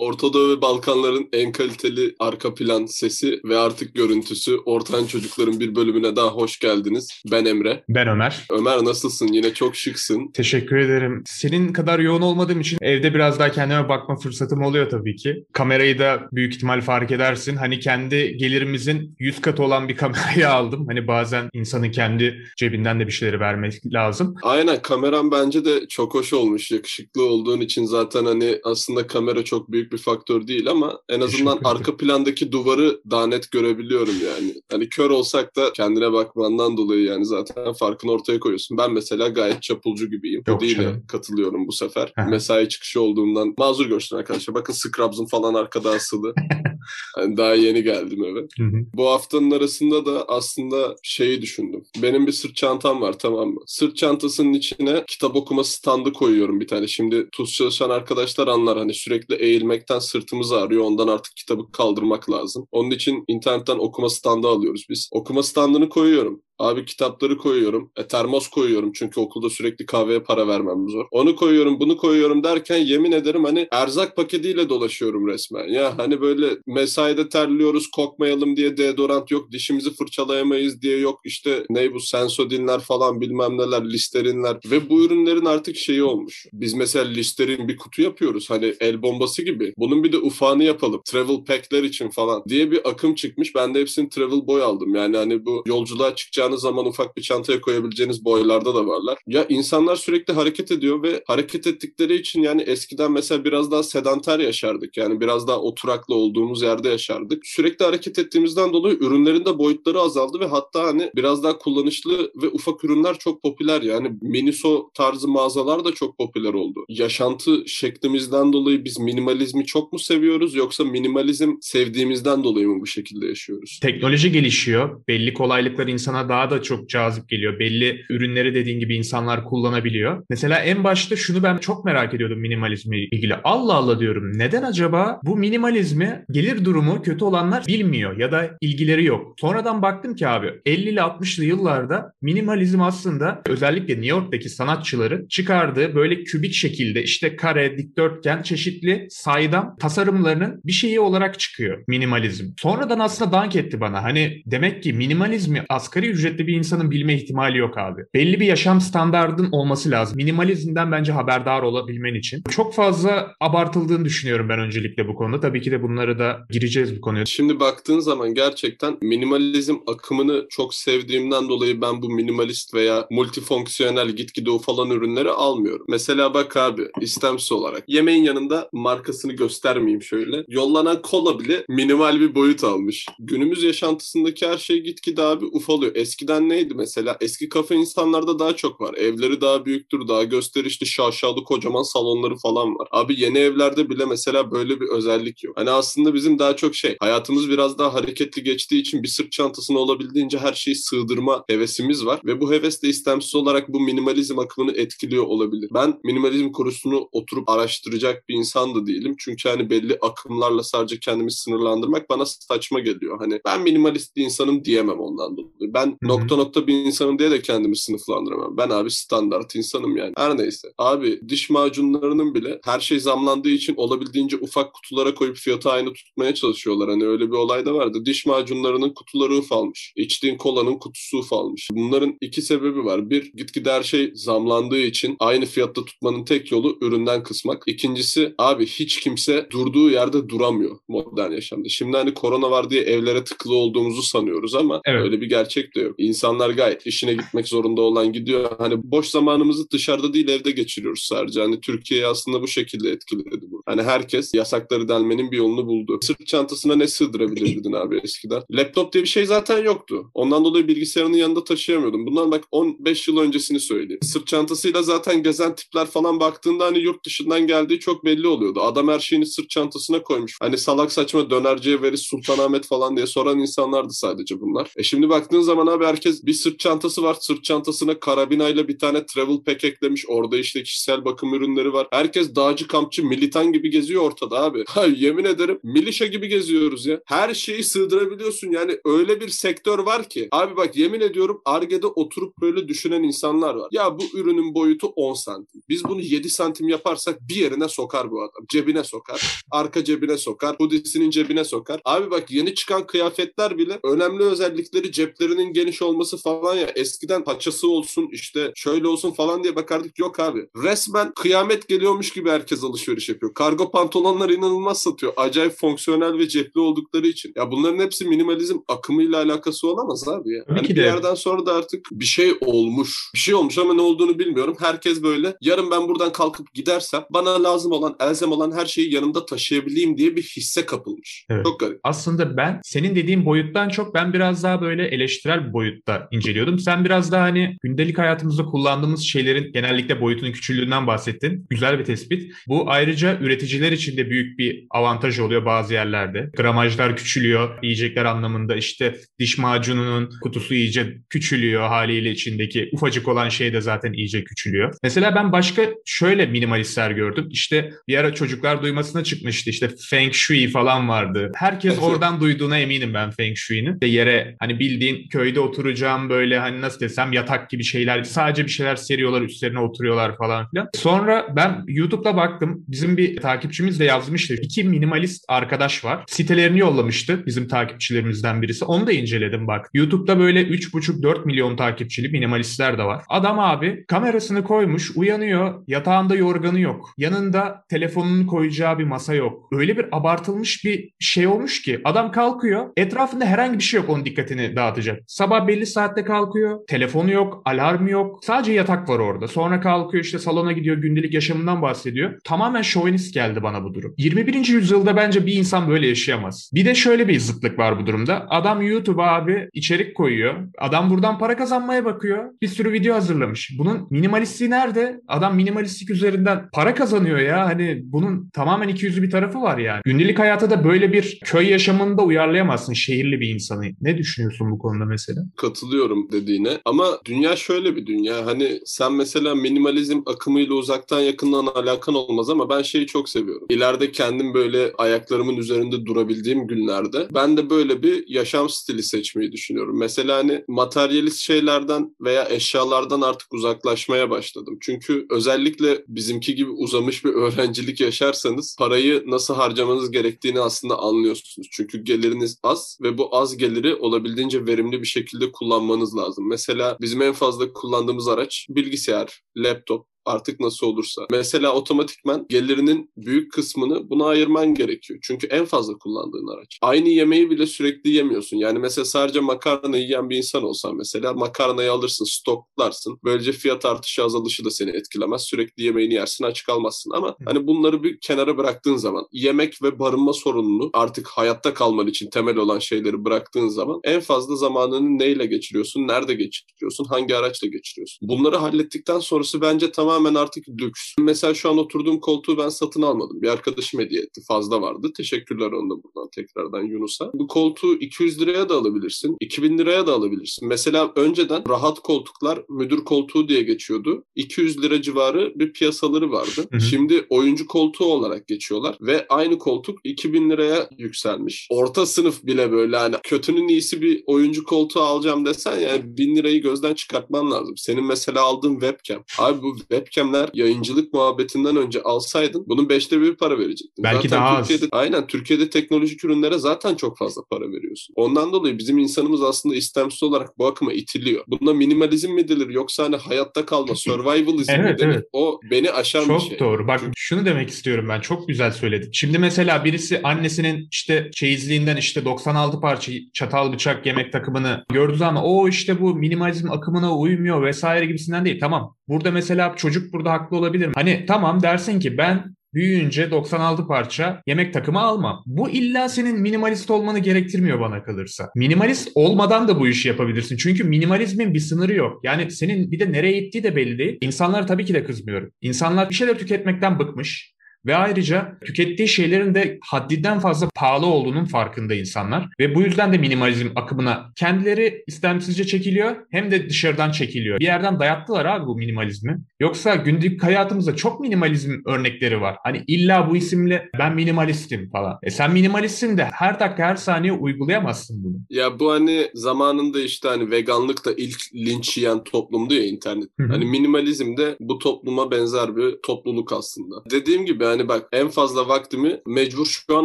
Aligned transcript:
Orta 0.00 0.32
Doğu 0.32 0.56
ve 0.56 0.62
Balkanların 0.62 1.28
en 1.32 1.52
kaliteli 1.52 2.14
arka 2.18 2.54
plan 2.54 2.86
sesi 2.86 3.40
ve 3.44 3.58
artık 3.58 3.94
görüntüsü 3.94 4.56
Ortahan 4.56 5.06
Çocukların 5.06 5.60
bir 5.60 5.74
bölümüne 5.74 6.16
daha 6.16 6.28
hoş 6.28 6.58
geldiniz. 6.58 7.22
Ben 7.32 7.44
Emre. 7.44 7.84
Ben 7.88 8.08
Ömer. 8.08 8.46
Ömer 8.50 8.84
nasılsın? 8.84 9.26
Yine 9.26 9.54
çok 9.54 9.76
şıksın. 9.76 10.30
Teşekkür 10.34 10.76
ederim. 10.76 11.22
Senin 11.26 11.72
kadar 11.72 11.98
yoğun 11.98 12.22
olmadığım 12.22 12.60
için 12.60 12.78
evde 12.80 13.14
biraz 13.14 13.38
daha 13.38 13.52
kendime 13.52 13.88
bakma 13.88 14.16
fırsatım 14.16 14.62
oluyor 14.62 14.90
tabii 14.90 15.16
ki. 15.16 15.44
Kamerayı 15.52 15.98
da 15.98 16.28
büyük 16.32 16.54
ihtimal 16.54 16.80
fark 16.80 17.10
edersin. 17.10 17.56
Hani 17.56 17.80
kendi 17.80 18.36
gelirimizin 18.36 19.14
100 19.18 19.40
katı 19.40 19.62
olan 19.62 19.88
bir 19.88 19.96
kamerayı 20.00 20.50
aldım. 20.50 20.86
Hani 20.88 21.06
bazen 21.06 21.48
insanın 21.52 21.90
kendi 21.90 22.44
cebinden 22.56 23.00
de 23.00 23.06
bir 23.06 23.12
şeyleri 23.12 23.40
vermek 23.40 23.94
lazım. 23.94 24.34
Aynen 24.42 24.82
kameram 24.82 25.30
bence 25.30 25.64
de 25.64 25.88
çok 25.88 26.14
hoş 26.14 26.32
olmuş. 26.32 26.70
Yakışıklı 26.70 27.24
olduğun 27.24 27.60
için 27.60 27.84
zaten 27.84 28.24
hani 28.24 28.58
aslında 28.64 29.06
kamera 29.06 29.44
çok 29.44 29.72
büyük 29.72 29.89
bir 29.92 29.98
faktör 29.98 30.46
değil 30.46 30.70
ama 30.70 31.00
en 31.08 31.20
azından 31.20 31.58
arka 31.64 31.96
plandaki 31.96 32.52
duvarı 32.52 33.00
daha 33.10 33.26
net 33.26 33.50
görebiliyorum 33.50 34.14
yani. 34.24 34.54
Hani 34.70 34.88
kör 34.88 35.10
olsak 35.10 35.56
da 35.56 35.72
kendine 35.72 36.12
bakmandan 36.12 36.76
dolayı 36.76 37.04
yani 37.04 37.26
zaten 37.26 37.72
farkını 37.72 38.10
ortaya 38.12 38.40
koyuyorsun. 38.40 38.78
Ben 38.78 38.92
mesela 38.92 39.28
gayet 39.28 39.62
çapulcu 39.62 40.10
gibiyim. 40.10 40.42
Yok 40.48 40.60
değil 40.60 40.76
canım. 40.76 41.04
katılıyorum 41.08 41.66
bu 41.66 41.72
sefer. 41.72 42.12
Mesai 42.28 42.68
çıkışı 42.68 43.00
olduğumdan 43.00 43.54
mazur 43.58 43.86
görsün 43.86 44.16
arkadaşlar. 44.16 44.54
Bakın 44.54 44.72
Scrubs'ın 44.72 45.26
falan 45.26 45.54
arkada 45.54 45.90
asılı. 45.90 46.34
Yani 47.18 47.36
daha 47.36 47.54
yeni 47.54 47.82
geldim 47.82 48.24
eve. 48.24 48.40
Hı 48.40 48.64
hı. 48.64 48.84
Bu 48.94 49.08
haftanın 49.08 49.50
arasında 49.50 50.06
da 50.06 50.24
aslında 50.28 50.96
şeyi 51.02 51.42
düşündüm. 51.42 51.84
Benim 52.02 52.26
bir 52.26 52.32
sırt 52.32 52.56
çantam 52.56 53.00
var 53.00 53.18
tamam 53.18 53.48
mı? 53.48 53.60
Sırt 53.66 53.96
çantasının 53.96 54.52
içine 54.52 55.04
kitap 55.06 55.36
okuma 55.36 55.64
standı 55.64 56.12
koyuyorum 56.12 56.60
bir 56.60 56.68
tane. 56.68 56.86
Şimdi 56.86 57.28
tuz 57.32 57.52
çalışan 57.52 57.90
arkadaşlar 57.90 58.48
anlar 58.48 58.78
hani 58.78 58.94
sürekli 58.94 59.34
eğilmekten 59.34 59.98
sırtımız 59.98 60.52
ağrıyor. 60.52 60.84
Ondan 60.84 61.08
artık 61.08 61.36
kitabı 61.36 61.72
kaldırmak 61.72 62.30
lazım. 62.30 62.66
Onun 62.70 62.90
için 62.90 63.24
internetten 63.28 63.78
okuma 63.78 64.08
standı 64.08 64.48
alıyoruz 64.48 64.86
biz. 64.90 65.08
Okuma 65.12 65.42
standını 65.42 65.88
koyuyorum. 65.88 66.42
Abi 66.60 66.84
kitapları 66.84 67.38
koyuyorum. 67.38 67.92
E, 67.96 68.06
termos 68.06 68.48
koyuyorum 68.48 68.92
çünkü 68.92 69.20
okulda 69.20 69.50
sürekli 69.50 69.86
kahveye 69.86 70.20
para 70.20 70.48
vermem 70.48 70.88
zor. 70.88 71.06
Onu 71.10 71.36
koyuyorum, 71.36 71.80
bunu 71.80 71.96
koyuyorum 71.96 72.44
derken 72.44 72.76
yemin 72.78 73.12
ederim 73.12 73.44
hani 73.44 73.68
erzak 73.72 74.16
paketiyle 74.16 74.68
dolaşıyorum 74.68 75.28
resmen. 75.28 75.68
Ya 75.68 75.98
hani 75.98 76.20
böyle 76.20 76.46
mesaide 76.70 77.28
terliyoruz 77.28 77.90
kokmayalım 77.90 78.56
diye 78.56 78.76
deodorant 78.76 79.30
yok, 79.30 79.52
dişimizi 79.52 79.94
fırçalayamayız 79.94 80.82
diye 80.82 80.98
yok. 80.98 81.20
İşte 81.24 81.64
ne 81.70 81.94
bu 81.94 82.00
sensodinler 82.00 82.80
falan 82.80 83.20
bilmem 83.20 83.58
neler, 83.58 83.90
listerinler 83.90 84.58
ve 84.70 84.90
bu 84.90 85.04
ürünlerin 85.04 85.44
artık 85.44 85.76
şeyi 85.76 86.02
olmuş. 86.02 86.46
Biz 86.52 86.74
mesela 86.74 87.04
listerin 87.04 87.68
bir 87.68 87.76
kutu 87.76 88.02
yapıyoruz 88.02 88.50
hani 88.50 88.74
el 88.80 89.02
bombası 89.02 89.42
gibi. 89.42 89.72
Bunun 89.78 90.04
bir 90.04 90.12
de 90.12 90.18
ufağını 90.18 90.64
yapalım. 90.64 91.02
Travel 91.04 91.44
pack'ler 91.44 91.82
için 91.82 92.10
falan 92.10 92.42
diye 92.48 92.70
bir 92.70 92.88
akım 92.88 93.14
çıkmış. 93.14 93.54
Ben 93.54 93.74
de 93.74 93.80
hepsini 93.80 94.08
travel 94.08 94.46
boy 94.46 94.62
aldım. 94.62 94.94
Yani 94.94 95.16
hani 95.16 95.44
bu 95.44 95.62
yolculuğa 95.66 96.14
çıkacağınız 96.14 96.60
zaman 96.60 96.86
ufak 96.86 97.16
bir 97.16 97.22
çantaya 97.22 97.60
koyabileceğiniz 97.60 98.24
boylarda 98.24 98.74
da 98.74 98.86
varlar. 98.86 99.18
Ya 99.26 99.46
insanlar 99.48 99.96
sürekli 99.96 100.32
hareket 100.32 100.70
ediyor 100.72 101.02
ve 101.02 101.22
hareket 101.26 101.66
ettikleri 101.66 102.14
için 102.14 102.42
yani 102.42 102.62
eskiden 102.62 103.12
mesela 103.12 103.44
biraz 103.44 103.70
daha 103.70 103.82
sedanter 103.82 104.38
yaşardık. 104.38 104.96
Yani 104.96 105.20
biraz 105.20 105.48
daha 105.48 105.60
oturaklı 105.60 106.14
olduğumuz 106.14 106.59
yerde 106.62 106.88
yaşardık. 106.88 107.46
Sürekli 107.46 107.84
hareket 107.84 108.18
ettiğimizden 108.18 108.72
dolayı 108.72 108.96
ürünlerin 109.00 109.44
de 109.44 109.58
boyutları 109.58 110.00
azaldı 110.00 110.40
ve 110.40 110.46
hatta 110.46 110.82
hani 110.84 111.10
biraz 111.16 111.42
daha 111.42 111.58
kullanışlı 111.58 112.32
ve 112.42 112.48
ufak 112.48 112.84
ürünler 112.84 113.18
çok 113.18 113.42
popüler. 113.42 113.82
Yani 113.82 114.12
Miniso 114.22 114.90
tarzı 114.94 115.28
mağazalar 115.28 115.84
da 115.84 115.94
çok 115.94 116.18
popüler 116.18 116.54
oldu. 116.54 116.84
Yaşantı 116.88 117.62
şeklimizden 117.66 118.52
dolayı 118.52 118.84
biz 118.84 118.98
minimalizmi 118.98 119.66
çok 119.66 119.92
mu 119.92 119.98
seviyoruz 119.98 120.54
yoksa 120.54 120.84
minimalizm 120.84 121.52
sevdiğimizden 121.60 122.44
dolayı 122.44 122.68
mı 122.68 122.80
bu 122.80 122.86
şekilde 122.86 123.26
yaşıyoruz? 123.26 123.78
Teknoloji 123.82 124.32
gelişiyor. 124.32 125.00
Belli 125.08 125.34
kolaylıklar 125.34 125.86
insana 125.86 126.28
daha 126.28 126.50
da 126.50 126.62
çok 126.62 126.88
cazip 126.88 127.28
geliyor. 127.28 127.58
Belli 127.58 128.04
ürünleri 128.10 128.54
dediğin 128.54 128.80
gibi 128.80 128.96
insanlar 128.96 129.44
kullanabiliyor. 129.44 130.24
Mesela 130.30 130.58
en 130.58 130.84
başta 130.84 131.16
şunu 131.16 131.42
ben 131.42 131.58
çok 131.58 131.84
merak 131.84 132.14
ediyordum 132.14 132.38
minimalizmle 132.40 132.98
ilgili. 132.98 133.34
Allah 133.34 133.74
Allah 133.74 134.00
diyorum. 134.00 134.38
Neden 134.38 134.62
acaba 134.62 135.20
bu 135.24 135.36
minimalizmi 135.36 136.24
gelir 136.30 136.49
durumu 136.64 137.02
kötü 137.02 137.24
olanlar 137.24 137.64
bilmiyor 137.66 138.16
ya 138.18 138.32
da 138.32 138.50
ilgileri 138.60 139.04
yok. 139.04 139.34
Sonradan 139.40 139.82
baktım 139.82 140.14
ki 140.14 140.28
abi 140.28 140.46
50'li 140.46 140.98
60'lı 140.98 141.44
yıllarda 141.44 142.12
minimalizm 142.22 142.82
aslında 142.82 143.42
özellikle 143.46 143.94
New 143.94 144.06
York'taki 144.06 144.48
sanatçıların 144.48 145.26
çıkardığı 145.28 145.94
böyle 145.94 146.24
kübik 146.24 146.52
şekilde 146.52 147.02
işte 147.02 147.36
kare, 147.36 147.78
dikdörtgen 147.78 148.42
çeşitli 148.42 149.06
saydam 149.10 149.76
tasarımlarının 149.80 150.60
bir 150.64 150.72
şeyi 150.72 151.00
olarak 151.00 151.40
çıkıyor 151.40 151.84
minimalizm. 151.88 152.46
Sonradan 152.58 152.98
aslında 152.98 153.32
dank 153.32 153.56
etti 153.56 153.80
bana. 153.80 154.02
Hani 154.02 154.42
demek 154.46 154.82
ki 154.82 154.92
minimalizmi 154.92 155.64
asgari 155.68 156.06
ücretli 156.06 156.46
bir 156.46 156.56
insanın 156.56 156.90
bilme 156.90 157.14
ihtimali 157.14 157.58
yok 157.58 157.78
abi. 157.78 158.02
Belli 158.14 158.40
bir 158.40 158.46
yaşam 158.46 158.80
standardın 158.80 159.48
olması 159.52 159.90
lazım. 159.90 160.16
Minimalizmden 160.16 160.92
bence 160.92 161.12
haberdar 161.12 161.62
olabilmen 161.62 162.14
için. 162.14 162.42
Çok 162.50 162.74
fazla 162.74 163.32
abartıldığını 163.40 164.04
düşünüyorum 164.04 164.48
ben 164.48 164.58
öncelikle 164.58 165.08
bu 165.08 165.14
konuda. 165.14 165.40
Tabii 165.40 165.60
ki 165.60 165.70
de 165.70 165.82
bunları 165.82 166.18
da 166.18 166.39
gireceğiz 166.50 166.96
bu 166.96 167.00
konuya. 167.00 167.26
Şimdi 167.26 167.60
baktığın 167.60 168.00
zaman 168.00 168.34
gerçekten 168.34 168.98
minimalizm 169.02 169.76
akımını 169.86 170.46
çok 170.48 170.74
sevdiğimden 170.74 171.48
dolayı 171.48 171.80
ben 171.80 172.02
bu 172.02 172.10
minimalist 172.10 172.74
veya 172.74 173.06
multifonksiyonel 173.10 174.10
gitgide 174.10 174.50
ufalan 174.50 174.90
ürünleri 174.90 175.30
almıyorum. 175.30 175.86
Mesela 175.88 176.34
bak 176.34 176.56
abi 176.56 176.88
istemsiz 177.00 177.52
olarak 177.52 177.84
yemeğin 177.88 178.24
yanında 178.24 178.68
markasını 178.72 179.32
göstermeyeyim 179.32 180.02
şöyle. 180.02 180.44
Yollanan 180.48 181.02
kola 181.02 181.40
bile 181.40 181.64
minimal 181.68 182.20
bir 182.20 182.34
boyut 182.34 182.64
almış. 182.64 183.06
Günümüz 183.18 183.62
yaşantısındaki 183.62 184.46
her 184.46 184.58
şey 184.58 184.80
gitgide 184.80 185.22
abi 185.22 185.44
ufalıyor. 185.44 185.96
Eskiden 185.96 186.48
neydi 186.48 186.74
mesela? 186.74 187.16
Eski 187.20 187.48
kafe 187.48 187.74
insanlarda 187.74 188.38
daha 188.38 188.56
çok 188.56 188.80
var. 188.80 188.94
Evleri 188.94 189.40
daha 189.40 189.64
büyüktür, 189.64 190.08
daha 190.08 190.24
gösterişli, 190.24 190.86
şaşalı 190.86 191.44
kocaman 191.44 191.82
salonları 191.82 192.36
falan 192.36 192.74
var. 192.78 192.88
Abi 192.90 193.20
yeni 193.20 193.38
evlerde 193.38 193.90
bile 193.90 194.04
mesela 194.04 194.50
böyle 194.50 194.80
bir 194.80 194.88
özellik 194.88 195.44
yok. 195.44 195.56
Hani 195.56 195.70
aslında 195.70 196.14
bizim 196.14 196.29
daha 196.38 196.56
çok 196.56 196.74
şey, 196.74 196.96
hayatımız 197.00 197.50
biraz 197.50 197.78
daha 197.78 197.94
hareketli 197.94 198.42
geçtiği 198.42 198.80
için 198.80 199.02
bir 199.02 199.08
sırt 199.08 199.32
çantasına 199.32 199.78
olabildiğince 199.78 200.38
her 200.38 200.52
şeyi 200.52 200.74
sığdırma 200.74 201.44
hevesimiz 201.48 202.06
var. 202.06 202.20
Ve 202.24 202.40
bu 202.40 202.52
heves 202.52 202.82
de 202.82 202.88
istemsiz 202.88 203.34
olarak 203.34 203.68
bu 203.68 203.80
minimalizm 203.80 204.38
akımını 204.38 204.72
etkiliyor 204.72 205.24
olabilir. 205.24 205.70
Ben 205.74 206.00
minimalizm 206.04 206.52
konusunu 206.52 207.08
oturup 207.12 207.48
araştıracak 207.48 208.28
bir 208.28 208.34
insan 208.34 208.74
da 208.74 208.86
değilim. 208.86 209.14
Çünkü 209.18 209.48
hani 209.48 209.70
belli 209.70 209.98
akımlarla 210.00 210.62
sadece 210.62 211.00
kendimi 211.00 211.32
sınırlandırmak 211.32 212.10
bana 212.10 212.26
saçma 212.26 212.80
geliyor. 212.80 213.18
Hani 213.18 213.40
ben 213.44 213.62
minimalist 213.62 214.16
bir 214.16 214.24
insanım 214.24 214.64
diyemem 214.64 215.00
ondan 215.00 215.36
dolayı. 215.36 215.74
Ben 215.74 215.86
hı. 215.86 216.08
nokta 216.08 216.36
nokta 216.36 216.66
bir 216.66 216.74
insanım 216.74 217.18
diye 217.18 217.30
de 217.30 217.42
kendimi 217.42 217.76
sınıflandıramam. 217.76 218.56
Ben 218.56 218.70
abi 218.70 218.90
standart 218.90 219.54
insanım 219.56 219.96
yani. 219.96 220.12
Her 220.16 220.38
neyse. 220.38 220.68
Abi 220.78 221.20
diş 221.28 221.50
macunlarının 221.50 222.34
bile 222.34 222.60
her 222.64 222.80
şey 222.80 223.00
zamlandığı 223.00 223.48
için 223.48 223.74
olabildiğince 223.76 224.36
ufak 224.36 224.74
kutulara 224.74 225.14
koyup 225.14 225.36
fiyatı 225.36 225.70
aynı 225.70 225.92
tutmaya 226.20 226.34
çalışıyorlar. 226.34 226.90
Hani 226.90 227.06
öyle 227.06 227.26
bir 227.26 227.36
olay 227.36 227.66
da 227.66 227.74
vardı. 227.74 228.06
Diş 228.06 228.26
macunlarının 228.26 228.90
kutuları 228.94 229.34
ufalmış. 229.34 229.92
İçtiğin 229.96 230.36
kolanın 230.36 230.78
kutusu 230.78 231.18
ufalmış. 231.18 231.68
Bunların 231.72 232.16
iki 232.20 232.42
sebebi 232.42 232.84
var. 232.84 233.10
Bir, 233.10 233.32
gitgide 233.32 233.72
her 233.72 233.82
şey 233.82 234.10
zamlandığı 234.14 234.78
için 234.78 235.16
aynı 235.18 235.46
fiyatta 235.46 235.84
tutmanın 235.84 236.24
tek 236.24 236.52
yolu 236.52 236.78
üründen 236.80 237.22
kısmak. 237.22 237.62
İkincisi 237.66 238.34
abi 238.38 238.66
hiç 238.66 239.00
kimse 239.00 239.46
durduğu 239.50 239.90
yerde 239.90 240.28
duramıyor 240.28 240.78
modern 240.88 241.32
yaşamda. 241.32 241.68
Şimdi 241.68 241.96
hani 241.96 242.14
korona 242.14 242.50
var 242.50 242.70
diye 242.70 242.82
evlere 242.82 243.24
tıkılı 243.24 243.54
olduğumuzu 243.54 244.02
sanıyoruz 244.02 244.54
ama 244.54 244.80
Evet. 244.84 245.02
öyle 245.02 245.20
bir 245.20 245.28
gerçek 245.28 245.74
de 245.76 245.80
yok. 245.80 245.94
İnsanlar 245.98 246.50
gayet 246.50 246.86
işine 246.86 247.14
gitmek 247.14 247.48
zorunda 247.48 247.80
olan 247.80 248.12
gidiyor. 248.12 248.50
Hani 248.58 248.74
boş 248.82 249.06
zamanımızı 249.06 249.70
dışarıda 249.70 250.14
değil 250.14 250.28
evde 250.28 250.50
geçiriyoruz 250.50 251.02
sadece. 251.02 251.40
Hani 251.40 251.60
Türkiye'yi 251.60 252.06
aslında 252.06 252.42
bu 252.42 252.48
şekilde 252.48 252.90
etkiledi 252.90 253.50
bu. 253.50 253.62
Hani 253.66 253.82
herkes 253.82 254.34
yasakları 254.34 254.88
delmenin 254.88 255.30
bir 255.30 255.36
yolunu 255.36 255.66
buldu. 255.66 255.98
Sırt 256.10 256.26
çantasına 256.26 256.76
ne 256.76 256.88
sığdırabilirdin 256.88 257.72
abi 257.72 258.00
eskiden? 258.04 258.42
Laptop 258.50 258.92
diye 258.92 259.04
bir 259.04 259.08
şey 259.08 259.26
zaten 259.26 259.64
yoktu. 259.64 260.10
Ondan 260.14 260.44
dolayı 260.44 260.68
bilgisayarının 260.68 261.16
yanında 261.16 261.44
taşıyamıyordum. 261.44 262.06
Bundan 262.06 262.30
bak 262.30 262.44
15 262.50 263.08
yıl 263.08 263.18
öncesini 263.18 263.60
söyleyeyim. 263.60 264.00
Sırt 264.02 264.26
çantasıyla 264.26 264.82
zaten 264.82 265.22
gezen 265.22 265.54
tipler 265.54 265.86
falan 265.86 266.20
baktığında 266.20 266.64
hani 266.66 266.78
yurt 266.78 267.06
dışından 267.06 267.46
geldiği 267.46 267.78
çok 267.78 268.04
belli 268.04 268.26
oluyordu. 268.26 268.60
Adam 268.60 268.88
her 268.88 268.98
şeyini 268.98 269.26
sırt 269.26 269.50
çantasına 269.50 270.02
koymuş. 270.02 270.36
Hani 270.40 270.58
salak 270.58 270.92
saçma 270.92 271.30
dönerciye 271.30 271.82
veri 271.82 271.98
Sultanahmet 271.98 272.66
falan 272.66 272.96
diye 272.96 273.06
soran 273.06 273.38
insanlardı 273.38 273.92
sadece 273.92 274.40
bunlar. 274.40 274.72
E 274.76 274.82
şimdi 274.82 275.08
baktığın 275.08 275.40
zaman 275.40 275.66
abi 275.66 275.84
herkes 275.84 276.26
bir 276.26 276.34
sırt 276.34 276.58
çantası 276.58 277.02
var. 277.02 277.16
Sırt 277.20 277.44
çantasına 277.44 278.00
karabinayla 278.00 278.68
bir 278.68 278.78
tane 278.78 279.06
travel 279.06 279.44
pack 279.46 279.64
eklemiş. 279.64 280.04
Orada 280.08 280.36
işte 280.36 280.62
kişisel 280.62 281.04
bakım 281.04 281.34
ürünleri 281.34 281.72
var. 281.72 281.88
Herkes 281.92 282.34
dağcı, 282.34 282.66
kampçı, 282.66 283.04
militan 283.04 283.52
gibi 283.52 283.70
geziyor 283.70 284.02
ortada 284.02 284.42
abi. 284.42 284.64
Ha, 284.70 284.86
yemin 284.86 285.24
ederim 285.24 285.60
milişa 286.00 286.12
gibi 286.12 286.28
geziyoruz 286.28 286.86
ya. 286.86 287.00
Her 287.04 287.34
şeyi 287.34 287.64
sığdırabiliyorsun. 287.64 288.50
Yani 288.50 288.78
öyle 288.84 289.20
bir 289.20 289.28
sektör 289.28 289.78
var 289.78 290.08
ki. 290.08 290.28
Abi 290.32 290.56
bak 290.56 290.76
yemin 290.76 291.00
ediyorum 291.00 291.42
Arge'de 291.44 291.86
oturup 291.86 292.40
böyle 292.40 292.68
düşünen 292.68 293.02
insanlar 293.02 293.54
var. 293.54 293.68
Ya 293.72 293.98
bu 293.98 294.02
ürünün 294.14 294.54
boyutu 294.54 294.86
10 294.86 295.14
santim. 295.14 295.62
Biz 295.68 295.84
bunu 295.84 296.00
7 296.00 296.30
santim 296.30 296.68
yaparsak 296.68 297.20
bir 297.28 297.36
yerine 297.36 297.68
sokar 297.68 298.10
bu 298.10 298.22
adam. 298.22 298.46
Cebine 298.48 298.84
sokar. 298.84 299.42
Arka 299.50 299.84
cebine 299.84 300.18
sokar. 300.18 300.56
Hoodie'sinin 300.58 301.10
cebine 301.10 301.44
sokar. 301.44 301.80
Abi 301.84 302.10
bak 302.10 302.30
yeni 302.30 302.54
çıkan 302.54 302.86
kıyafetler 302.86 303.58
bile 303.58 303.80
önemli 303.84 304.24
özellikleri 304.24 304.92
ceplerinin 304.92 305.52
geniş 305.52 305.82
olması 305.82 306.16
falan 306.16 306.54
ya. 306.54 306.66
Eskiden 306.74 307.24
paçası 307.24 307.68
olsun 307.68 308.08
işte 308.12 308.52
şöyle 308.54 308.88
olsun 308.88 309.10
falan 309.10 309.44
diye 309.44 309.56
bakardık. 309.56 309.98
Yok 309.98 310.20
abi. 310.20 310.46
Resmen 310.62 311.12
kıyamet 311.14 311.68
geliyormuş 311.68 312.10
gibi 312.10 312.30
herkes 312.30 312.64
alışveriş 312.64 313.08
yapıyor. 313.08 313.34
Kargo 313.34 313.70
pantolonlar 313.70 314.30
inanılmaz 314.30 314.82
satıyor. 314.82 315.12
Acayip 315.16 315.52
fonksiyonel 315.80 316.18
ve 316.18 316.28
cepli 316.28 316.60
oldukları 316.60 317.06
için. 317.06 317.32
Ya 317.36 317.50
bunların 317.50 317.78
hepsi 317.78 318.04
minimalizm 318.04 318.56
akımıyla 318.68 319.18
alakası 319.18 319.68
olamaz 319.68 320.08
abi 320.08 320.30
ya. 320.34 320.44
Tabii 320.44 320.56
Hani 320.58 320.66
ki 320.68 320.76
bir 320.76 320.80
de. 320.80 320.84
yerden 320.86 321.14
sonra 321.14 321.46
da 321.46 321.54
artık 321.54 321.86
bir 321.92 322.04
şey 322.04 322.32
olmuş. 322.40 323.10
Bir 323.14 323.18
şey 323.18 323.34
olmuş 323.34 323.58
ama 323.58 323.74
ne 323.74 323.80
olduğunu 323.80 324.18
bilmiyorum. 324.18 324.56
Herkes 324.60 325.02
böyle 325.02 325.34
yarın 325.40 325.70
ben 325.70 325.88
buradan 325.88 326.12
kalkıp 326.12 326.54
gidersem 326.54 327.04
bana 327.10 327.42
lazım 327.42 327.72
olan, 327.72 327.96
elzem 328.00 328.32
olan 328.32 328.52
her 328.52 328.66
şeyi 328.66 328.94
yanımda 328.94 329.26
taşıyabileyim 329.26 329.98
diye 329.98 330.16
bir 330.16 330.22
hisse 330.22 330.66
kapılmış. 330.66 331.26
Evet. 331.30 331.44
Çok 331.44 331.60
garip. 331.60 331.80
Aslında 331.84 332.36
ben 332.36 332.60
senin 332.64 332.94
dediğin 332.94 333.26
boyuttan 333.26 333.68
çok 333.68 333.94
ben 333.94 334.12
biraz 334.12 334.42
daha 334.42 334.60
böyle 334.60 334.86
eleştirel 334.86 335.48
bir 335.48 335.52
boyutta 335.52 336.08
inceliyordum. 336.12 336.58
Sen 336.58 336.84
biraz 336.84 337.12
daha 337.12 337.22
hani 337.22 337.56
gündelik 337.62 337.98
hayatımızda 337.98 338.44
kullandığımız 338.44 339.00
şeylerin 339.02 339.52
genellikle 339.52 340.00
boyutunun 340.00 340.32
küçüklüğünden 340.32 340.86
bahsettin. 340.86 341.46
Güzel 341.50 341.78
bir 341.78 341.84
tespit. 341.84 342.32
Bu 342.48 342.64
ayrıca 342.70 343.18
üreticiler 343.20 343.72
için 343.72 343.96
de 343.96 344.10
büyük 344.10 344.38
bir 344.38 344.66
avantaj 344.70 345.18
oluyor 345.18 345.44
bazı 345.44 345.69
yerlerde. 345.70 346.30
Gramajlar 346.36 346.96
küçülüyor. 346.96 347.58
Yiyecekler 347.62 348.04
anlamında 348.04 348.56
işte 348.56 348.96
diş 349.18 349.38
macununun 349.38 350.10
kutusu 350.22 350.54
iyice 350.54 350.96
küçülüyor 351.10 351.68
haliyle 351.68 352.10
içindeki. 352.10 352.70
Ufacık 352.72 353.08
olan 353.08 353.28
şey 353.28 353.52
de 353.52 353.60
zaten 353.60 353.92
iyice 353.92 354.24
küçülüyor. 354.24 354.74
Mesela 354.82 355.14
ben 355.14 355.32
başka 355.32 355.62
şöyle 355.86 356.26
minimalistler 356.26 356.90
gördüm. 356.90 357.28
İşte 357.30 357.70
bir 357.88 357.96
ara 357.96 358.14
çocuklar 358.14 358.62
duymasına 358.62 359.04
çıkmıştı. 359.04 359.50
İşte 359.50 359.70
Feng 359.90 360.12
Shui 360.12 360.48
falan 360.48 360.88
vardı. 360.88 361.32
Herkes 361.34 361.78
oradan 361.78 362.20
duyduğuna 362.20 362.58
eminim 362.58 362.94
ben 362.94 363.10
Feng 363.10 363.36
Shui'nin. 363.36 363.72
İşte 363.74 363.86
yere 363.86 364.36
hani 364.40 364.58
bildiğin 364.58 365.08
köyde 365.08 365.40
oturacağım 365.40 366.10
böyle 366.10 366.38
hani 366.38 366.60
nasıl 366.60 366.80
desem 366.80 367.12
yatak 367.12 367.50
gibi 367.50 367.64
şeyler. 367.64 368.02
Sadece 368.02 368.44
bir 368.44 368.50
şeyler 368.50 368.76
seriyorlar 368.76 369.22
üstlerine 369.22 369.58
oturuyorlar 369.58 370.16
falan 370.16 370.50
filan. 370.50 370.68
Sonra 370.74 371.26
ben 371.36 371.64
YouTube'da 371.66 372.16
baktım. 372.16 372.64
Bizim 372.68 372.96
bir 372.96 373.16
takipçimiz 373.16 373.80
de 373.80 373.84
yazmıştı. 373.84 374.34
İki 374.42 374.64
minimalist 374.64 375.24
arkadaş 375.28 375.59
var. 375.84 376.04
Sitelerini 376.08 376.58
yollamıştı 376.58 377.26
bizim 377.26 377.48
takipçilerimizden 377.48 378.42
birisi. 378.42 378.64
Onu 378.64 378.86
da 378.86 378.92
inceledim 378.92 379.46
bak. 379.46 379.70
YouTube'da 379.74 380.18
böyle 380.18 380.42
3,5-4 380.42 381.26
milyon 381.26 381.56
takipçili 381.56 382.08
minimalistler 382.08 382.78
de 382.78 382.84
var. 382.84 383.04
Adam 383.08 383.38
abi 383.38 383.84
kamerasını 383.88 384.44
koymuş, 384.44 384.96
uyanıyor, 384.96 385.54
yatağında 385.66 386.14
yorganı 386.14 386.60
yok. 386.60 386.94
Yanında 386.98 387.64
telefonunu 387.68 388.26
koyacağı 388.26 388.78
bir 388.78 388.84
masa 388.84 389.14
yok. 389.14 389.48
Öyle 389.52 389.78
bir 389.78 389.86
abartılmış 389.92 390.64
bir 390.64 390.90
şey 391.00 391.26
olmuş 391.26 391.62
ki 391.62 391.80
adam 391.84 392.12
kalkıyor. 392.12 392.66
Etrafında 392.76 393.24
herhangi 393.24 393.58
bir 393.58 393.64
şey 393.64 393.80
yok 393.80 393.90
onun 393.90 394.04
dikkatini 394.04 394.56
dağıtacak. 394.56 395.00
Sabah 395.06 395.46
belli 395.46 395.66
saatte 395.66 396.04
kalkıyor. 396.04 396.58
Telefonu 396.68 397.10
yok, 397.10 397.42
alarmı 397.44 397.90
yok. 397.90 398.24
Sadece 398.24 398.52
yatak 398.52 398.88
var 398.88 398.98
orada. 398.98 399.28
Sonra 399.28 399.60
kalkıyor 399.60 400.04
işte 400.04 400.18
salona 400.18 400.52
gidiyor, 400.52 400.76
gündelik 400.76 401.14
yaşamından 401.14 401.62
bahsediyor. 401.62 402.18
Tamamen 402.24 402.62
şovenist 402.62 403.14
geldi 403.14 403.42
bana 403.42 403.64
bu 403.64 403.74
durum. 403.74 403.94
21. 403.98 404.46
yüzyılda 404.48 404.96
bence 404.96 405.26
bir 405.26 405.34
insan 405.34 405.49
böyle 405.68 405.86
yaşayamaz. 405.86 406.50
Bir 406.54 406.64
de 406.64 406.74
şöyle 406.74 407.08
bir 407.08 407.20
zıtlık 407.20 407.58
var 407.58 407.80
bu 407.80 407.86
durumda. 407.86 408.26
Adam 408.30 408.62
YouTube'a 408.62 409.14
abi 409.14 409.48
içerik 409.52 409.96
koyuyor. 409.96 410.34
Adam 410.58 410.90
buradan 410.90 411.18
para 411.18 411.36
kazanmaya 411.36 411.84
bakıyor. 411.84 412.24
Bir 412.42 412.48
sürü 412.48 412.72
video 412.72 412.94
hazırlamış. 412.94 413.58
Bunun 413.58 413.86
minimalistliği 413.90 414.50
nerede? 414.50 415.00
Adam 415.08 415.36
minimalistlik 415.36 415.90
üzerinden 415.90 416.48
para 416.52 416.74
kazanıyor 416.74 417.18
ya. 417.18 417.46
Hani 417.46 417.80
bunun 417.84 418.30
tamamen 418.32 418.68
iki 418.68 418.86
yüzlü 418.86 419.02
bir 419.02 419.10
tarafı 419.10 419.42
var 419.42 419.58
yani. 419.58 419.80
Gündelik 419.84 420.18
hayata 420.18 420.50
da 420.50 420.64
böyle 420.64 420.92
bir 420.92 421.20
köy 421.24 421.50
yaşamında 421.50 422.02
uyarlayamazsın 422.02 422.72
şehirli 422.72 423.20
bir 423.20 423.28
insanı. 423.34 423.64
Ne 423.80 423.98
düşünüyorsun 423.98 424.50
bu 424.50 424.58
konuda 424.58 424.84
mesela? 424.84 425.22
Katılıyorum 425.36 426.08
dediğine 426.12 426.58
ama 426.64 426.84
dünya 427.04 427.36
şöyle 427.36 427.76
bir 427.76 427.86
dünya 427.86 428.26
hani 428.26 428.60
sen 428.64 428.92
mesela 428.92 429.34
minimalizm 429.34 430.00
akımıyla 430.06 430.54
uzaktan 430.54 431.00
yakından 431.00 431.46
alakan 431.46 431.94
olmaz 431.94 432.30
ama 432.30 432.50
ben 432.50 432.62
şeyi 432.62 432.86
çok 432.86 433.08
seviyorum. 433.08 433.46
İleride 433.50 433.92
kendim 433.92 434.34
böyle 434.34 434.72
ayaklarımın 434.78 435.36
üzerinde 435.40 435.86
durabildiğim 435.86 436.46
günlerde 436.46 437.08
ben 437.14 437.36
de 437.36 437.50
böyle 437.50 437.82
bir 437.82 438.04
yaşam 438.08 438.48
stili 438.48 438.82
seçmeyi 438.82 439.32
düşünüyorum. 439.32 439.78
Mesela 439.78 440.16
hani 440.16 440.44
materyalist 440.48 441.18
şeylerden 441.18 441.96
veya 442.00 442.28
eşyalardan 442.30 443.00
artık 443.00 443.34
uzaklaşmaya 443.34 444.10
başladım. 444.10 444.58
Çünkü 444.60 445.06
özellikle 445.10 445.84
bizimki 445.88 446.34
gibi 446.34 446.50
uzamış 446.50 447.04
bir 447.04 447.10
öğrencilik 447.14 447.80
yaşarsanız 447.80 448.56
parayı 448.58 449.04
nasıl 449.06 449.34
harcamanız 449.34 449.90
gerektiğini 449.90 450.40
aslında 450.40 450.78
anlıyorsunuz. 450.78 451.48
Çünkü 451.52 451.84
geliriniz 451.84 452.38
az 452.42 452.78
ve 452.82 452.98
bu 452.98 453.16
az 453.16 453.36
geliri 453.36 453.74
olabildiğince 453.74 454.46
verimli 454.46 454.82
bir 454.82 454.86
şekilde 454.86 455.32
kullanmanız 455.32 455.96
lazım. 455.96 456.28
Mesela 456.28 456.76
bizim 456.80 457.02
en 457.02 457.12
fazla 457.12 457.52
kullandığımız 457.52 458.08
araç 458.08 458.46
bilgisayar, 458.50 459.20
laptop, 459.36 459.86
artık 460.10 460.40
nasıl 460.40 460.66
olursa. 460.66 461.06
Mesela 461.10 461.54
otomatikman 461.54 462.26
gelirinin 462.28 462.90
büyük 462.96 463.32
kısmını 463.32 463.90
buna 463.90 464.06
ayırman 464.06 464.54
gerekiyor. 464.54 464.98
Çünkü 465.02 465.26
en 465.26 465.44
fazla 465.44 465.78
kullandığın 465.78 466.36
araç. 466.36 466.58
Aynı 466.62 466.88
yemeği 466.88 467.30
bile 467.30 467.46
sürekli 467.46 467.90
yemiyorsun. 467.90 468.36
Yani 468.36 468.58
mesela 468.58 468.84
sadece 468.84 469.20
makarna 469.20 469.76
yiyen 469.76 470.10
bir 470.10 470.16
insan 470.16 470.42
olsan 470.42 470.76
mesela 470.76 471.12
makarnayı 471.12 471.72
alırsın, 471.72 472.04
stoklarsın. 472.04 472.98
Böylece 473.04 473.32
fiyat 473.32 473.64
artışı 473.64 474.04
azalışı 474.04 474.44
da 474.44 474.50
seni 474.50 474.70
etkilemez. 474.70 475.22
Sürekli 475.22 475.62
yemeğini 475.62 475.94
yersin, 475.94 476.24
aç 476.24 476.44
kalmazsın. 476.44 476.90
Ama 476.90 477.16
hani 477.24 477.46
bunları 477.46 477.82
bir 477.82 478.00
kenara 478.00 478.36
bıraktığın 478.36 478.76
zaman 478.76 479.06
yemek 479.12 479.62
ve 479.62 479.78
barınma 479.78 480.12
sorununu 480.12 480.70
artık 480.72 481.08
hayatta 481.08 481.54
kalman 481.54 481.86
için 481.86 482.10
temel 482.10 482.36
olan 482.36 482.58
şeyleri 482.58 483.04
bıraktığın 483.04 483.48
zaman 483.48 483.80
en 483.84 484.00
fazla 484.00 484.36
zamanını 484.36 484.98
neyle 484.98 485.26
geçiriyorsun, 485.26 485.88
nerede 485.88 486.14
geçiriyorsun, 486.14 486.84
hangi 486.84 487.16
araçla 487.16 487.48
geçiriyorsun. 487.48 488.08
Bunları 488.08 488.36
hallettikten 488.36 488.98
sonrası 488.98 489.40
bence 489.40 489.72
tamamen 490.00 490.20
artık 490.20 490.48
lüks. 490.48 490.94
Mesela 490.98 491.34
şu 491.34 491.50
an 491.50 491.58
oturduğum 491.58 492.00
koltuğu 492.00 492.38
ben 492.38 492.48
satın 492.48 492.82
almadım. 492.82 493.22
Bir 493.22 493.28
arkadaşım 493.28 493.80
hediye 493.80 494.02
etti. 494.02 494.20
Fazla 494.28 494.62
vardı. 494.62 494.90
Teşekkürler 494.96 495.52
onda 495.52 495.74
buradan 495.82 496.10
tekrardan 496.14 496.62
Yunus'a. 496.62 497.10
Bu 497.14 497.26
koltuğu 497.26 497.74
200 497.74 498.20
liraya 498.20 498.48
da 498.48 498.54
alabilirsin. 498.54 499.16
2000 499.20 499.58
liraya 499.58 499.86
da 499.86 499.92
alabilirsin. 499.92 500.48
Mesela 500.48 500.92
önceden 500.96 501.48
rahat 501.48 501.80
koltuklar 501.80 502.42
müdür 502.48 502.84
koltuğu 502.84 503.28
diye 503.28 503.42
geçiyordu. 503.42 504.04
200 504.14 504.62
lira 504.62 504.82
civarı 504.82 505.32
bir 505.36 505.52
piyasaları 505.52 506.10
vardı. 506.10 506.46
Hı 506.50 506.56
hı. 506.56 506.60
Şimdi 506.60 507.06
oyuncu 507.10 507.46
koltuğu 507.46 507.84
olarak 507.84 508.26
geçiyorlar 508.26 508.76
ve 508.80 509.06
aynı 509.08 509.38
koltuk 509.38 509.78
2000 509.84 510.30
liraya 510.30 510.68
yükselmiş. 510.78 511.48
Orta 511.50 511.86
sınıf 511.86 512.26
bile 512.26 512.52
böyle 512.52 512.76
hani 512.76 512.96
kötünün 513.02 513.48
iyisi 513.48 513.82
bir 513.82 514.02
oyuncu 514.06 514.44
koltuğu 514.44 514.80
alacağım 514.80 515.24
desen 515.24 515.58
yani 515.58 515.82
1000 515.84 516.16
lirayı 516.16 516.42
gözden 516.42 516.74
çıkartman 516.74 517.30
lazım. 517.30 517.56
Senin 517.56 517.84
mesela 517.84 518.22
aldığın 518.22 518.60
webcam. 518.60 519.04
Abi 519.18 519.42
bu 519.42 519.56
webcamler 519.84 520.28
yayıncılık 520.34 520.92
muhabbetinden 520.94 521.56
önce 521.56 521.82
alsaydın 521.82 522.44
bunun 522.48 522.68
beşte 522.68 523.00
bir 523.00 523.16
para 523.16 523.38
verecektin. 523.38 523.84
Belki 523.84 524.08
zaten 524.08 524.24
daha 524.26 524.36
az. 524.36 524.48
Türkiye'de, 524.48 524.76
Aynen 524.76 525.06
Türkiye'de 525.06 525.50
teknolojik 525.50 526.04
ürünlere 526.04 526.38
zaten 526.38 526.74
çok 526.74 526.98
fazla 526.98 527.22
para 527.30 527.52
veriyorsun. 527.52 527.92
Ondan 527.96 528.32
dolayı 528.32 528.58
bizim 528.58 528.78
insanımız 528.78 529.22
aslında 529.22 529.54
istemsiz 529.54 530.02
olarak 530.02 530.38
bu 530.38 530.46
akıma 530.46 530.72
itiliyor. 530.72 531.24
Buna 531.28 531.52
minimalizm 531.52 532.12
mi 532.12 532.28
denir 532.28 532.48
yoksa 532.48 532.84
hani 532.84 532.96
hayatta 532.96 533.46
kalma, 533.46 533.74
survivalism 533.74 534.52
mi 534.52 534.58
Evet, 534.60 534.80
denir? 534.80 534.94
evet. 534.94 535.04
O 535.12 535.40
beni 535.50 535.70
aşan 535.70 536.02
bir 536.02 536.06
Çok 536.08 536.22
şey. 536.22 536.38
doğru. 536.38 536.68
Bak 536.68 536.80
şunu 536.96 537.24
demek 537.26 537.48
istiyorum 537.48 537.86
ben. 537.88 538.00
Çok 538.00 538.28
güzel 538.28 538.52
söyledin. 538.52 538.88
Şimdi 538.92 539.18
mesela 539.18 539.64
birisi 539.64 540.00
annesinin 540.02 540.68
işte 540.72 541.10
çeyizliğinden 541.14 541.76
işte 541.76 542.04
96 542.04 542.60
parça 542.60 542.92
çatal 543.14 543.52
bıçak 543.52 543.86
yemek 543.86 544.12
takımını 544.12 544.64
gördüğü 544.72 544.96
zaman 544.96 545.22
o 545.24 545.48
işte 545.48 545.80
bu 545.80 545.94
minimalizm 545.94 546.50
akımına 546.52 546.96
uymuyor 546.96 547.42
vesaire 547.42 547.86
gibisinden 547.86 548.24
değil. 548.24 548.40
Tamam. 548.40 548.74
Burada 548.88 549.10
mesela 549.10 549.54
çocuk 549.56 549.69
burada 549.92 550.12
haklı 550.12 550.36
olabilir? 550.36 550.70
Hani 550.74 551.04
tamam 551.08 551.42
dersin 551.42 551.80
ki 551.80 551.98
ben 551.98 552.34
büyüyünce 552.54 553.10
96 553.10 553.66
parça 553.66 554.22
yemek 554.26 554.52
takımı 554.52 554.80
almam. 554.80 555.22
Bu 555.26 555.50
illa 555.50 555.88
senin 555.88 556.20
minimalist 556.20 556.70
olmanı 556.70 556.98
gerektirmiyor 556.98 557.60
bana 557.60 557.82
kalırsa. 557.82 558.30
Minimalist 558.36 558.88
olmadan 558.94 559.48
da 559.48 559.60
bu 559.60 559.68
işi 559.68 559.88
yapabilirsin. 559.88 560.36
Çünkü 560.36 560.64
minimalizmin 560.64 561.34
bir 561.34 561.40
sınırı 561.40 561.74
yok. 561.74 562.00
Yani 562.04 562.30
senin 562.30 562.70
bir 562.70 562.80
de 562.80 562.92
nereye 562.92 563.20
gittiği 563.20 563.42
de 563.42 563.56
belli 563.56 563.78
değil. 563.78 563.98
İnsanlar 564.00 564.46
tabii 564.46 564.64
ki 564.64 564.74
de 564.74 564.84
kızmıyorum. 564.84 565.30
İnsanlar 565.40 565.90
bir 565.90 565.94
şeyler 565.94 566.18
tüketmekten 566.18 566.78
bıkmış. 566.78 567.34
Ve 567.66 567.76
ayrıca 567.76 568.38
tükettiği 568.44 568.88
şeylerin 568.88 569.34
de 569.34 569.58
haddinden 569.62 570.20
fazla 570.20 570.48
pahalı 570.54 570.86
olduğunun 570.86 571.24
farkında 571.24 571.74
insanlar. 571.74 572.28
Ve 572.40 572.54
bu 572.54 572.62
yüzden 572.62 572.92
de 572.92 572.98
minimalizm 572.98 573.48
akımına 573.56 574.12
kendileri 574.16 574.84
istemsizce 574.86 575.46
çekiliyor 575.46 575.96
hem 576.10 576.30
de 576.30 576.48
dışarıdan 576.48 576.90
çekiliyor. 576.90 577.40
Bir 577.40 577.44
yerden 577.44 577.80
dayattılar 577.80 578.24
abi 578.24 578.46
bu 578.46 578.56
minimalizmi. 578.56 579.18
Yoksa 579.40 579.74
günlük 579.74 580.22
hayatımızda 580.22 580.76
çok 580.76 581.00
minimalizm 581.00 581.52
örnekleri 581.66 582.20
var. 582.20 582.36
Hani 582.44 582.64
illa 582.66 583.10
bu 583.10 583.16
isimle 583.16 583.68
ben 583.78 583.94
minimalistim 583.94 584.70
falan. 584.70 584.98
E 585.02 585.10
sen 585.10 585.32
minimalistsin 585.32 585.98
de 585.98 586.04
her 586.12 586.40
dakika 586.40 586.62
her 586.62 586.76
saniye 586.76 587.12
uygulayamazsın 587.12 588.04
bunu. 588.04 588.16
Ya 588.30 588.58
bu 588.60 588.72
hani 588.72 589.06
zamanında 589.14 589.80
işte 589.80 590.08
hani 590.08 590.30
veganlık 590.30 590.84
da 590.84 590.92
ilk 590.92 591.20
linç 591.34 591.78
yiyen 591.78 592.04
toplumdu 592.04 592.54
ya 592.54 592.64
internet. 592.64 593.08
Hani 593.18 593.44
minimalizm 593.44 594.16
de 594.16 594.36
bu 594.40 594.58
topluma 594.58 595.10
benzer 595.10 595.56
bir 595.56 595.76
topluluk 595.82 596.32
aslında. 596.32 596.74
Dediğim 596.90 597.26
gibi 597.26 597.44
hani 597.50 597.68
bak 597.68 597.88
en 597.92 598.08
fazla 598.08 598.48
vaktimi 598.48 599.00
mecbur 599.06 599.46
şu 599.46 599.78
an 599.78 599.84